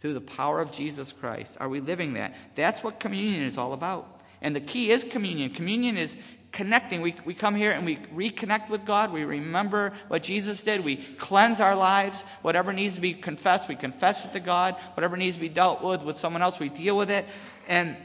through 0.00 0.14
the 0.14 0.20
power 0.20 0.60
of 0.60 0.70
Jesus 0.70 1.12
Christ. 1.12 1.56
Are 1.60 1.68
we 1.68 1.80
living 1.80 2.14
that? 2.14 2.34
That's 2.54 2.82
what 2.84 3.00
communion 3.00 3.42
is 3.42 3.58
all 3.58 3.72
about. 3.72 4.20
And 4.40 4.54
the 4.54 4.60
key 4.60 4.90
is 4.90 5.02
communion. 5.02 5.50
Communion 5.50 5.96
is 5.96 6.16
connecting. 6.52 7.00
We, 7.00 7.14
we 7.24 7.34
come 7.34 7.54
here 7.54 7.72
and 7.72 7.84
we 7.84 7.96
reconnect 8.14 8.70
with 8.70 8.84
God. 8.84 9.12
We 9.12 9.24
remember 9.24 9.92
what 10.08 10.22
Jesus 10.22 10.62
did. 10.62 10.84
We 10.84 10.96
cleanse 10.96 11.60
our 11.60 11.76
lives. 11.76 12.22
Whatever 12.42 12.72
needs 12.72 12.94
to 12.94 13.00
be 13.00 13.14
confessed, 13.14 13.68
we 13.68 13.76
confess 13.76 14.24
it 14.24 14.32
to 14.32 14.40
God. 14.40 14.74
Whatever 14.94 15.16
needs 15.16 15.36
to 15.36 15.40
be 15.40 15.48
dealt 15.48 15.82
with 15.82 16.02
with 16.02 16.16
someone 16.16 16.42
else, 16.42 16.58
we 16.58 16.68
deal 16.68 16.96
with 16.96 17.10
it. 17.10 17.26
And 17.68 17.96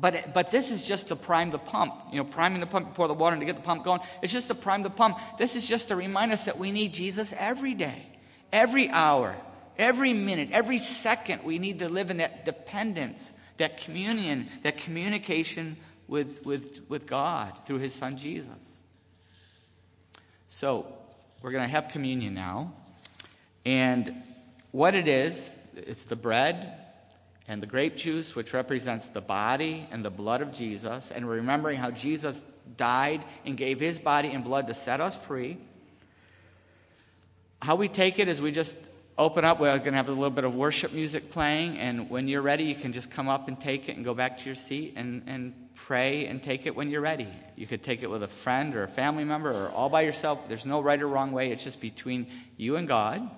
but, 0.00 0.32
but 0.32 0.50
this 0.50 0.70
is 0.70 0.86
just 0.86 1.08
to 1.08 1.16
prime 1.16 1.50
the 1.50 1.58
pump. 1.58 1.94
You 2.10 2.18
know, 2.18 2.24
priming 2.24 2.60
the 2.60 2.66
pump, 2.66 2.88
to 2.88 2.94
pour 2.94 3.08
the 3.08 3.14
water 3.14 3.34
and 3.34 3.40
to 3.40 3.46
get 3.46 3.56
the 3.56 3.62
pump 3.62 3.84
going. 3.84 4.00
It's 4.22 4.32
just 4.32 4.48
to 4.48 4.54
prime 4.54 4.82
the 4.82 4.90
pump. 4.90 5.18
This 5.38 5.56
is 5.56 5.66
just 5.66 5.88
to 5.88 5.96
remind 5.96 6.32
us 6.32 6.46
that 6.46 6.58
we 6.58 6.70
need 6.70 6.94
Jesus 6.94 7.34
every 7.38 7.74
day, 7.74 8.06
every 8.52 8.88
hour, 8.90 9.36
every 9.78 10.12
minute, 10.12 10.48
every 10.52 10.78
second. 10.78 11.44
We 11.44 11.58
need 11.58 11.80
to 11.80 11.88
live 11.88 12.10
in 12.10 12.18
that 12.18 12.44
dependence, 12.44 13.32
that 13.58 13.78
communion, 13.78 14.48
that 14.62 14.78
communication 14.78 15.76
with, 16.08 16.44
with, 16.46 16.80
with 16.88 17.06
God 17.06 17.52
through 17.66 17.78
his 17.78 17.94
son 17.94 18.16
Jesus. 18.16 18.82
So, 20.48 20.86
we're 21.42 21.50
going 21.50 21.64
to 21.64 21.70
have 21.70 21.88
communion 21.88 22.34
now. 22.34 22.72
And 23.64 24.22
what 24.70 24.94
it 24.94 25.08
is, 25.08 25.54
it's 25.76 26.04
the 26.04 26.16
bread 26.16 26.81
and 27.48 27.62
the 27.62 27.66
grape 27.66 27.96
juice, 27.96 28.34
which 28.34 28.52
represents 28.54 29.08
the 29.08 29.20
body 29.20 29.86
and 29.90 30.04
the 30.04 30.10
blood 30.10 30.42
of 30.42 30.52
Jesus, 30.52 31.10
and 31.10 31.28
remembering 31.28 31.78
how 31.78 31.90
Jesus 31.90 32.44
died 32.76 33.24
and 33.44 33.56
gave 33.56 33.80
his 33.80 33.98
body 33.98 34.30
and 34.30 34.44
blood 34.44 34.68
to 34.68 34.74
set 34.74 35.00
us 35.00 35.18
free. 35.18 35.58
How 37.60 37.76
we 37.76 37.88
take 37.88 38.18
it 38.18 38.28
is 38.28 38.40
we 38.40 38.52
just 38.52 38.76
open 39.18 39.44
up. 39.44 39.60
We're 39.60 39.76
going 39.78 39.92
to 39.92 39.96
have 39.96 40.08
a 40.08 40.12
little 40.12 40.30
bit 40.30 40.44
of 40.44 40.54
worship 40.54 40.92
music 40.92 41.30
playing, 41.30 41.78
and 41.78 42.10
when 42.10 42.28
you're 42.28 42.42
ready, 42.42 42.64
you 42.64 42.74
can 42.74 42.92
just 42.92 43.10
come 43.10 43.28
up 43.28 43.48
and 43.48 43.58
take 43.60 43.88
it 43.88 43.96
and 43.96 44.04
go 44.04 44.14
back 44.14 44.38
to 44.38 44.44
your 44.44 44.54
seat 44.54 44.94
and, 44.96 45.22
and 45.26 45.54
pray 45.74 46.26
and 46.26 46.42
take 46.42 46.66
it 46.66 46.74
when 46.74 46.90
you're 46.90 47.00
ready. 47.00 47.28
You 47.56 47.66
could 47.66 47.82
take 47.82 48.02
it 48.02 48.10
with 48.10 48.22
a 48.22 48.28
friend 48.28 48.74
or 48.74 48.84
a 48.84 48.88
family 48.88 49.24
member 49.24 49.50
or 49.50 49.70
all 49.70 49.88
by 49.88 50.02
yourself. 50.02 50.48
There's 50.48 50.66
no 50.66 50.80
right 50.80 51.00
or 51.00 51.08
wrong 51.08 51.32
way, 51.32 51.50
it's 51.50 51.64
just 51.64 51.80
between 51.80 52.26
you 52.56 52.76
and 52.76 52.88
God. 52.88 53.28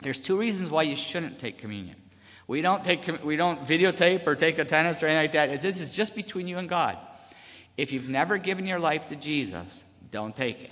There's 0.00 0.18
two 0.18 0.38
reasons 0.38 0.70
why 0.70 0.82
you 0.82 0.96
shouldn't 0.96 1.38
take 1.38 1.58
communion. 1.58 1.96
We 2.48 2.62
don't, 2.62 2.82
take, 2.82 3.22
we 3.22 3.36
don't 3.36 3.64
videotape 3.64 4.26
or 4.26 4.34
take 4.34 4.58
attendance 4.58 5.02
or 5.02 5.06
anything 5.06 5.24
like 5.24 5.50
that. 5.50 5.60
This 5.60 5.80
is 5.80 5.92
just 5.92 6.16
between 6.16 6.48
you 6.48 6.56
and 6.56 6.68
God. 6.68 6.96
If 7.76 7.92
you've 7.92 8.08
never 8.08 8.38
given 8.38 8.66
your 8.66 8.80
life 8.80 9.10
to 9.10 9.16
Jesus, 9.16 9.84
don't 10.10 10.34
take 10.34 10.62
it 10.62 10.70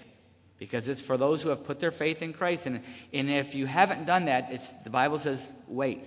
because 0.59 0.89
it's 0.89 1.03
for 1.03 1.19
those 1.19 1.43
who 1.43 1.51
have 1.51 1.65
put 1.65 1.79
their 1.79 1.91
faith 1.91 2.23
in 2.23 2.33
Christ. 2.33 2.65
And, 2.65 2.81
and 3.13 3.29
if 3.29 3.55
you 3.55 3.67
haven't 3.67 4.07
done 4.07 4.25
that, 4.25 4.49
it's, 4.51 4.73
the 4.73 4.91
Bible 4.91 5.19
says, 5.19 5.53
wait, 5.69 6.05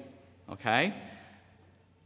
okay? 0.51 0.91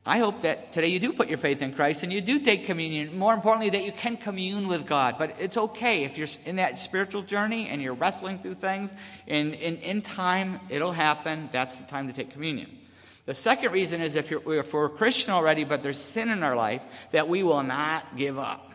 I 0.06 0.18
hope 0.18 0.42
that 0.42 0.74
today 0.74 0.88
you 0.88 1.00
do 1.00 1.14
put 1.14 1.30
your 1.30 1.38
faith 1.38 1.62
in 1.62 1.74
Christ 1.74 2.04
and 2.04 2.12
you 2.12 2.20
do 2.20 2.40
take 2.40 2.66
communion. 2.66 3.18
More 3.18 3.34
importantly, 3.34 3.70
that 3.70 3.86
you 3.86 3.94
can 3.94 4.18
commune 4.18 4.68
with 4.68 4.86
God. 4.86 5.16
But 5.18 5.38
it's 5.40 5.56
okay 5.56 6.04
if 6.04 6.18
you're 6.18 6.28
in 6.46 6.58
that 6.58 6.78
spiritual 6.78 7.22
journey 7.22 7.70
and 7.70 7.82
you're 7.82 7.94
wrestling 7.94 8.40
through 8.40 8.56
things. 8.56 8.94
And 9.26 9.54
in 9.54 10.02
time, 10.02 10.60
it'll 10.68 10.92
happen. 10.92 11.48
That's 11.54 11.80
the 11.80 11.88
time 11.88 12.08
to 12.08 12.14
take 12.14 12.32
communion. 12.32 12.78
The 13.26 13.34
second 13.34 13.72
reason 13.72 14.02
is 14.02 14.16
if, 14.16 14.32
if 14.32 14.74
we're 14.74 14.90
Christian 14.90 15.32
already, 15.32 15.64
but 15.64 15.82
there's 15.82 15.98
sin 15.98 16.30
in 16.30 16.44
our 16.44 16.56
life, 16.56 16.86
that 17.12 17.28
we 17.28 17.44
will 17.44 17.64
not 17.64 18.18
give 18.18 18.38
up. 18.38 18.72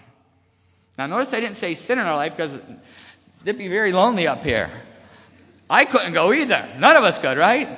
Now, 0.96 1.06
notice 1.06 1.34
I 1.34 1.40
didn't 1.40 1.56
say 1.56 1.74
sin 1.74 1.98
in 1.98 2.06
our 2.06 2.16
life 2.16 2.36
because 2.36 2.58
it'd 3.44 3.58
be 3.58 3.68
very 3.68 3.92
lonely 3.92 4.26
up 4.26 4.42
here. 4.42 4.70
I 5.68 5.84
couldn't 5.84 6.14
go 6.14 6.32
either. 6.32 6.66
None 6.78 6.96
of 6.96 7.04
us 7.04 7.18
could, 7.18 7.36
right? 7.36 7.68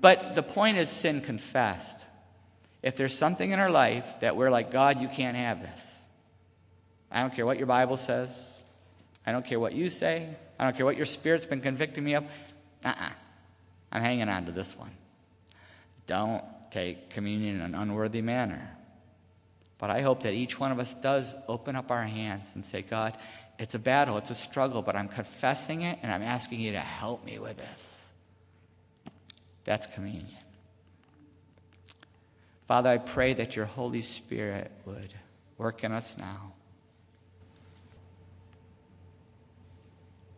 But 0.00 0.34
the 0.34 0.42
point 0.42 0.76
is 0.76 0.88
sin 0.88 1.20
confessed. 1.20 2.04
If 2.82 2.96
there's 2.96 3.16
something 3.16 3.52
in 3.52 3.58
our 3.58 3.70
life 3.70 4.20
that 4.20 4.36
we're 4.36 4.50
like, 4.50 4.70
God, 4.70 5.00
you 5.00 5.08
can't 5.08 5.36
have 5.36 5.62
this. 5.62 6.08
I 7.10 7.20
don't 7.20 7.34
care 7.34 7.46
what 7.46 7.58
your 7.58 7.66
Bible 7.66 7.96
says. 7.96 8.62
I 9.24 9.32
don't 9.32 9.46
care 9.46 9.58
what 9.58 9.72
you 9.72 9.88
say. 9.88 10.28
I 10.58 10.64
don't 10.64 10.76
care 10.76 10.84
what 10.84 10.96
your 10.96 11.06
spirit's 11.06 11.46
been 11.46 11.60
convicting 11.60 12.04
me 12.04 12.14
of. 12.14 12.24
Uh 12.84 12.88
uh-uh. 12.88 13.06
uh. 13.06 13.10
i 13.92 13.98
am 13.98 14.02
hanging 14.02 14.28
on 14.28 14.46
to 14.46 14.52
this 14.52 14.76
one. 14.76 14.90
Don't 16.06 16.44
take 16.70 17.10
communion 17.10 17.56
in 17.56 17.62
an 17.62 17.74
unworthy 17.74 18.22
manner. 18.22 18.76
But 19.78 19.90
I 19.90 20.00
hope 20.00 20.22
that 20.22 20.32
each 20.32 20.58
one 20.58 20.72
of 20.72 20.78
us 20.78 20.94
does 20.94 21.36
open 21.48 21.76
up 21.76 21.90
our 21.90 22.04
hands 22.04 22.54
and 22.54 22.64
say, 22.64 22.82
God, 22.82 23.16
it's 23.58 23.74
a 23.74 23.78
battle, 23.78 24.16
it's 24.16 24.30
a 24.30 24.34
struggle, 24.34 24.82
but 24.82 24.96
I'm 24.96 25.08
confessing 25.08 25.82
it 25.82 25.98
and 26.02 26.12
I'm 26.12 26.22
asking 26.22 26.60
you 26.60 26.72
to 26.72 26.80
help 26.80 27.24
me 27.24 27.38
with 27.38 27.56
this. 27.56 28.10
That's 29.64 29.86
communion. 29.86 30.28
Father, 32.68 32.90
I 32.90 32.98
pray 32.98 33.32
that 33.34 33.56
your 33.56 33.66
Holy 33.66 34.02
Spirit 34.02 34.70
would 34.84 35.14
work 35.58 35.84
in 35.84 35.92
us 35.92 36.16
now. 36.18 36.52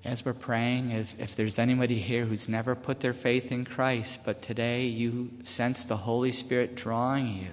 As 0.04 0.24
we're 0.24 0.32
praying, 0.32 0.92
if, 0.92 1.18
if 1.20 1.34
there's 1.34 1.58
anybody 1.58 1.98
here 1.98 2.24
who's 2.24 2.48
never 2.48 2.74
put 2.74 3.00
their 3.00 3.12
faith 3.12 3.50
in 3.50 3.64
Christ, 3.64 4.20
but 4.24 4.40
today 4.40 4.86
you 4.86 5.30
sense 5.42 5.84
the 5.84 5.96
Holy 5.96 6.32
Spirit 6.32 6.76
drawing 6.76 7.36
you 7.36 7.50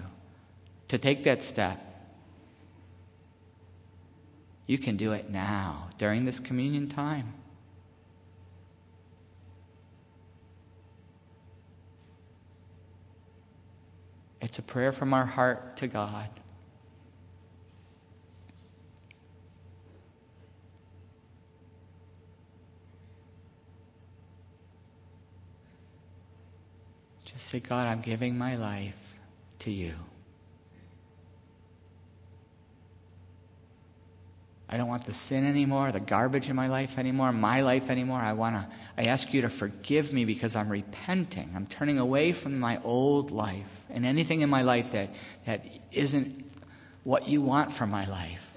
to 0.88 0.98
take 0.98 1.24
that 1.24 1.42
step, 1.42 1.82
you 4.68 4.78
can 4.78 4.96
do 4.96 5.12
it 5.12 5.30
now 5.30 5.90
during 5.98 6.26
this 6.26 6.40
communion 6.40 6.88
time. 6.88 7.34
It's 14.42 14.60
a 14.60 14.64
prayer 14.64 14.92
from 14.92 15.14
our 15.14 15.26
heart 15.26 15.78
to 15.78 15.88
God. 15.88 16.30
Just 27.26 27.48
say, 27.48 27.60
God, 27.60 27.88
I'm 27.88 28.02
giving 28.02 28.38
my 28.38 28.56
life 28.56 29.18
to 29.60 29.72
you. 29.72 29.94
I 34.68 34.78
don't 34.78 34.88
want 34.88 35.06
the 35.06 35.14
sin 35.14 35.46
anymore, 35.46 35.92
the 35.92 36.00
garbage 36.00 36.50
in 36.50 36.56
my 36.56 36.68
life 36.68 36.98
anymore, 36.98 37.32
my 37.32 37.62
life 37.62 37.90
anymore. 37.90 38.20
I 38.20 38.34
want 38.34 38.56
to 38.56 38.68
I 38.98 39.06
ask 39.06 39.34
you 39.34 39.42
to 39.42 39.50
forgive 39.50 40.12
me 40.12 40.26
because 40.26 40.56
I'm 40.56 40.70
repenting. 40.70 41.52
I'm 41.56 41.68
turning 41.68 42.00
away 42.00 42.34
from 42.34 42.60
my 42.60 42.80
old 42.84 43.30
life 43.30 43.86
and 43.90 44.06
anything 44.06 44.42
in 44.42 44.50
my 44.50 44.64
life 44.64 44.92
that 44.94 45.14
that 45.46 45.66
isn't 45.92 46.52
what 47.04 47.28
you 47.28 47.42
want 47.42 47.72
for 47.72 47.86
my 47.86 48.08
life. 48.08 48.50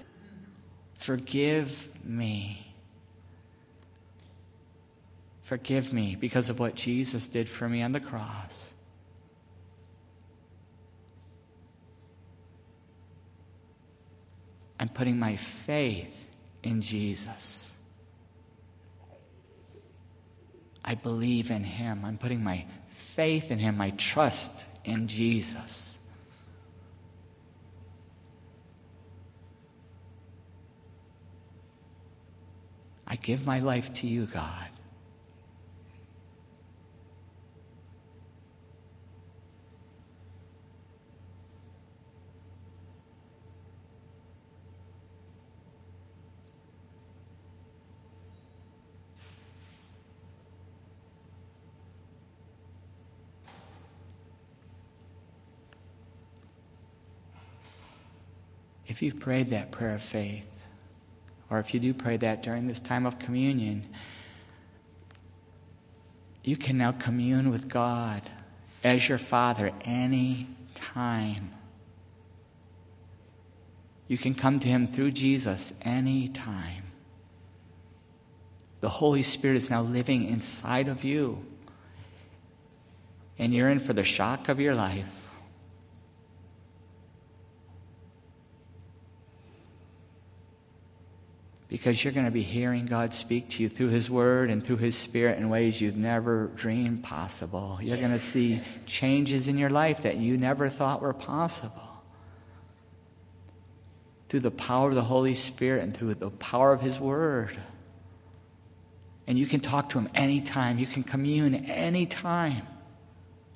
Forgive 0.97 1.87
me. 2.03 2.68
Forgive 5.49 5.91
me 5.91 6.15
because 6.15 6.51
of 6.51 6.59
what 6.59 6.75
Jesus 6.75 7.25
did 7.25 7.49
for 7.49 7.67
me 7.67 7.81
on 7.81 7.91
the 7.91 7.99
cross. 7.99 8.75
I'm 14.79 14.89
putting 14.89 15.17
my 15.17 15.37
faith 15.37 16.27
in 16.61 16.81
Jesus. 16.83 17.73
I 20.85 20.93
believe 20.93 21.49
in 21.49 21.63
Him. 21.63 22.05
I'm 22.05 22.19
putting 22.19 22.43
my 22.43 22.67
faith 22.89 23.49
in 23.49 23.57
Him, 23.57 23.75
my 23.75 23.89
trust 23.89 24.67
in 24.85 25.07
Jesus. 25.07 25.97
I 33.07 33.15
give 33.15 33.47
my 33.47 33.61
life 33.61 33.91
to 33.95 34.05
you, 34.05 34.27
God. 34.27 34.68
If 58.89 59.03
you've 59.03 59.19
prayed 59.19 59.51
that 59.51 59.71
prayer 59.71 59.93
of 59.93 60.01
faith, 60.01 60.65
or 61.49 61.59
if 61.59 61.73
you 61.73 61.79
do 61.79 61.93
pray 61.93 62.17
that 62.17 62.41
during 62.41 62.67
this 62.67 62.79
time 62.79 63.05
of 63.05 63.19
communion, 63.19 63.87
you 66.43 66.57
can 66.57 66.77
now 66.77 66.91
commune 66.91 67.51
with 67.51 67.69
God 67.69 68.23
as 68.83 69.07
your 69.07 69.19
Father 69.19 69.71
any 69.81 70.47
time. 70.73 71.51
You 74.07 74.17
can 74.17 74.33
come 74.33 74.59
to 74.59 74.67
Him 74.67 74.87
through 74.87 75.11
Jesus 75.11 75.71
any 75.83 76.27
time. 76.27 76.85
The 78.81 78.89
Holy 78.89 79.21
Spirit 79.21 79.57
is 79.57 79.69
now 79.69 79.81
living 79.81 80.27
inside 80.27 80.87
of 80.87 81.03
you, 81.03 81.45
and 83.37 83.53
you're 83.53 83.69
in 83.69 83.77
for 83.77 83.93
the 83.93 84.03
shock 84.03 84.49
of 84.49 84.59
your 84.59 84.73
life. 84.73 85.18
Because 91.69 92.03
you're 92.03 92.13
going 92.13 92.25
to 92.25 92.31
be 92.31 92.41
hearing 92.41 92.87
God 92.87 93.13
speak 93.13 93.49
to 93.51 93.63
you 93.63 93.69
through 93.69 93.89
His 93.89 94.09
Word 94.09 94.49
and 94.49 94.63
through 94.63 94.77
His 94.77 94.97
Spirit 94.97 95.37
in 95.37 95.49
ways 95.49 95.79
you've 95.79 95.95
never 95.95 96.47
dreamed 96.55 97.03
possible. 97.03 97.77
You're 97.79 97.97
going 97.97 98.11
to 98.11 98.19
see 98.19 98.61
changes 98.87 99.47
in 99.47 99.57
your 99.57 99.69
life 99.69 100.01
that 100.01 100.17
you 100.17 100.35
never 100.35 100.67
thought 100.67 100.99
were 100.99 101.13
possible. 101.13 102.01
Through 104.29 104.41
the 104.41 104.51
power 104.51 104.89
of 104.89 104.95
the 104.95 105.03
Holy 105.03 105.35
Spirit 105.35 105.83
and 105.83 105.95
through 105.95 106.15
the 106.15 106.31
power 106.31 106.73
of 106.73 106.81
His 106.81 106.99
Word. 106.99 107.55
And 109.27 109.37
you 109.37 109.45
can 109.45 109.59
talk 109.59 109.89
to 109.89 109.99
Him 109.99 110.09
anytime, 110.15 110.79
you 110.79 110.87
can 110.87 111.03
commune 111.03 111.53
anytime. 111.53 112.65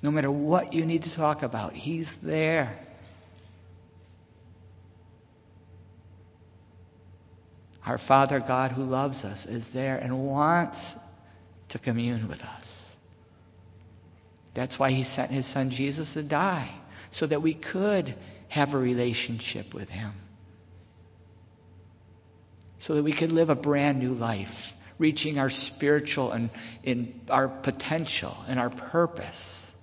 No 0.04 0.12
matter 0.12 0.30
what 0.30 0.72
you 0.72 0.86
need 0.86 1.02
to 1.02 1.12
talk 1.12 1.42
about, 1.42 1.72
He's 1.72 2.16
there. 2.18 2.83
Our 7.86 7.98
Father 7.98 8.40
God 8.40 8.72
who 8.72 8.82
loves 8.82 9.24
us 9.24 9.44
is 9.44 9.70
there 9.70 9.98
and 9.98 10.26
wants 10.26 10.96
to 11.68 11.78
commune 11.78 12.28
with 12.28 12.42
us. 12.42 12.96
That's 14.54 14.78
why 14.78 14.92
he 14.92 15.02
sent 15.02 15.30
his 15.30 15.46
son 15.46 15.70
Jesus 15.70 16.14
to 16.14 16.22
die, 16.22 16.70
so 17.10 17.26
that 17.26 17.42
we 17.42 17.54
could 17.54 18.14
have 18.48 18.72
a 18.72 18.78
relationship 18.78 19.74
with 19.74 19.90
him. 19.90 20.12
So 22.78 22.94
that 22.94 23.02
we 23.02 23.12
could 23.12 23.32
live 23.32 23.50
a 23.50 23.56
brand 23.56 23.98
new 23.98 24.14
life, 24.14 24.74
reaching 24.98 25.38
our 25.38 25.50
spiritual 25.50 26.30
and 26.30 26.50
in 26.84 27.20
our 27.28 27.48
potential 27.48 28.36
and 28.46 28.60
our 28.60 28.70
purpose. 28.70 29.73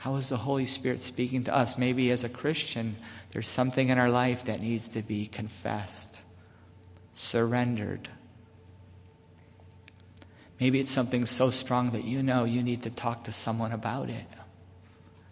How 0.00 0.16
is 0.16 0.30
the 0.30 0.38
Holy 0.38 0.64
Spirit 0.64 0.98
speaking 1.00 1.44
to 1.44 1.54
us? 1.54 1.76
Maybe 1.76 2.10
as 2.10 2.24
a 2.24 2.30
Christian, 2.30 2.96
there's 3.32 3.46
something 3.46 3.90
in 3.90 3.98
our 3.98 4.08
life 4.08 4.44
that 4.46 4.62
needs 4.62 4.88
to 4.88 5.02
be 5.02 5.26
confessed, 5.26 6.22
surrendered. 7.12 8.08
Maybe 10.58 10.80
it's 10.80 10.90
something 10.90 11.26
so 11.26 11.50
strong 11.50 11.90
that 11.90 12.04
you 12.04 12.22
know 12.22 12.44
you 12.44 12.62
need 12.62 12.84
to 12.84 12.90
talk 12.90 13.24
to 13.24 13.32
someone 13.32 13.72
about 13.72 14.08
it 14.08 14.26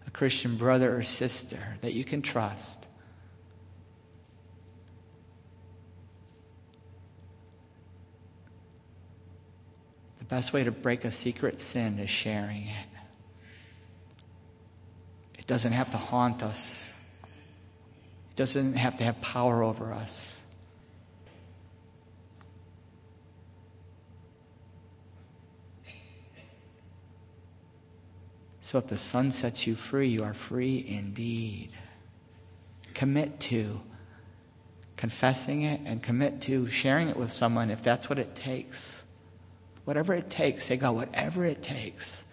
a 0.06 0.10
Christian 0.10 0.56
brother 0.56 0.94
or 0.94 1.02
sister 1.02 1.78
that 1.80 1.94
you 1.94 2.04
can 2.04 2.20
trust. 2.20 2.86
The 10.18 10.24
best 10.24 10.52
way 10.52 10.62
to 10.62 10.70
break 10.70 11.06
a 11.06 11.12
secret 11.12 11.58
sin 11.58 11.98
is 11.98 12.10
sharing 12.10 12.66
it 12.66 12.97
doesn't 15.48 15.72
have 15.72 15.90
to 15.90 15.96
haunt 15.96 16.44
us, 16.44 16.92
it 18.30 18.36
doesn't 18.36 18.74
have 18.74 18.98
to 18.98 19.04
have 19.04 19.20
power 19.20 19.64
over 19.64 19.92
us. 19.92 20.40
So 28.60 28.76
if 28.76 28.88
the 28.88 28.98
son 28.98 29.30
sets 29.30 29.66
you 29.66 29.74
free, 29.74 30.08
you 30.08 30.22
are 30.22 30.34
free 30.34 30.84
indeed. 30.86 31.70
Commit 32.92 33.40
to 33.40 33.80
confessing 34.96 35.62
it 35.62 35.80
and 35.86 36.02
commit 36.02 36.42
to 36.42 36.68
sharing 36.68 37.08
it 37.08 37.16
with 37.16 37.32
someone 37.32 37.70
if 37.70 37.82
that's 37.82 38.10
what 38.10 38.18
it 38.18 38.36
takes. 38.36 39.02
Whatever 39.86 40.12
it 40.12 40.28
takes, 40.28 40.66
say, 40.66 40.76
God, 40.76 40.96
whatever 40.96 41.46
it 41.46 41.62
takes, 41.62 42.24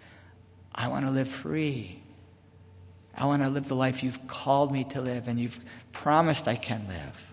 I 0.74 0.88
want 0.88 1.06
to 1.06 1.10
live 1.10 1.28
free. 1.28 2.02
I 3.16 3.24
want 3.24 3.42
to 3.42 3.48
live 3.48 3.68
the 3.68 3.74
life 3.74 4.02
you've 4.02 4.26
called 4.26 4.70
me 4.70 4.84
to 4.84 5.00
live 5.00 5.26
and 5.26 5.40
you've 5.40 5.60
promised 5.92 6.46
I 6.46 6.56
can 6.56 6.86
live. 6.86 7.32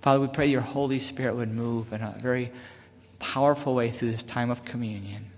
Father, 0.00 0.20
we 0.20 0.26
pray 0.26 0.46
your 0.46 0.60
Holy 0.60 0.98
Spirit 0.98 1.36
would 1.36 1.52
move 1.52 1.92
in 1.92 2.02
a 2.02 2.16
very 2.20 2.50
powerful 3.18 3.74
way 3.74 3.90
through 3.90 4.10
this 4.10 4.22
time 4.22 4.50
of 4.50 4.64
communion. 4.64 5.30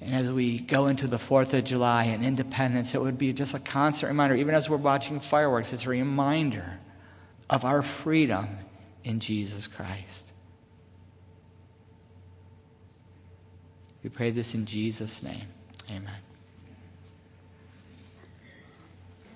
And 0.00 0.14
as 0.14 0.32
we 0.32 0.58
go 0.58 0.88
into 0.88 1.06
the 1.06 1.16
4th 1.16 1.52
of 1.52 1.64
July 1.64 2.04
and 2.04 2.24
Independence, 2.24 2.94
it 2.94 3.00
would 3.00 3.18
be 3.18 3.32
just 3.32 3.54
a 3.54 3.60
constant 3.60 4.08
reminder, 4.08 4.34
even 4.34 4.54
as 4.54 4.68
we're 4.68 4.76
watching 4.76 5.20
fireworks, 5.20 5.72
it's 5.72 5.86
a 5.86 5.90
reminder 5.90 6.80
of 7.48 7.64
our 7.64 7.82
freedom 7.82 8.48
in 9.04 9.20
Jesus 9.20 9.68
Christ. 9.68 10.28
We 14.02 14.10
pray 14.10 14.30
this 14.30 14.54
in 14.54 14.66
Jesus' 14.66 15.22
name. 15.22 15.46
Amen. 15.90 16.31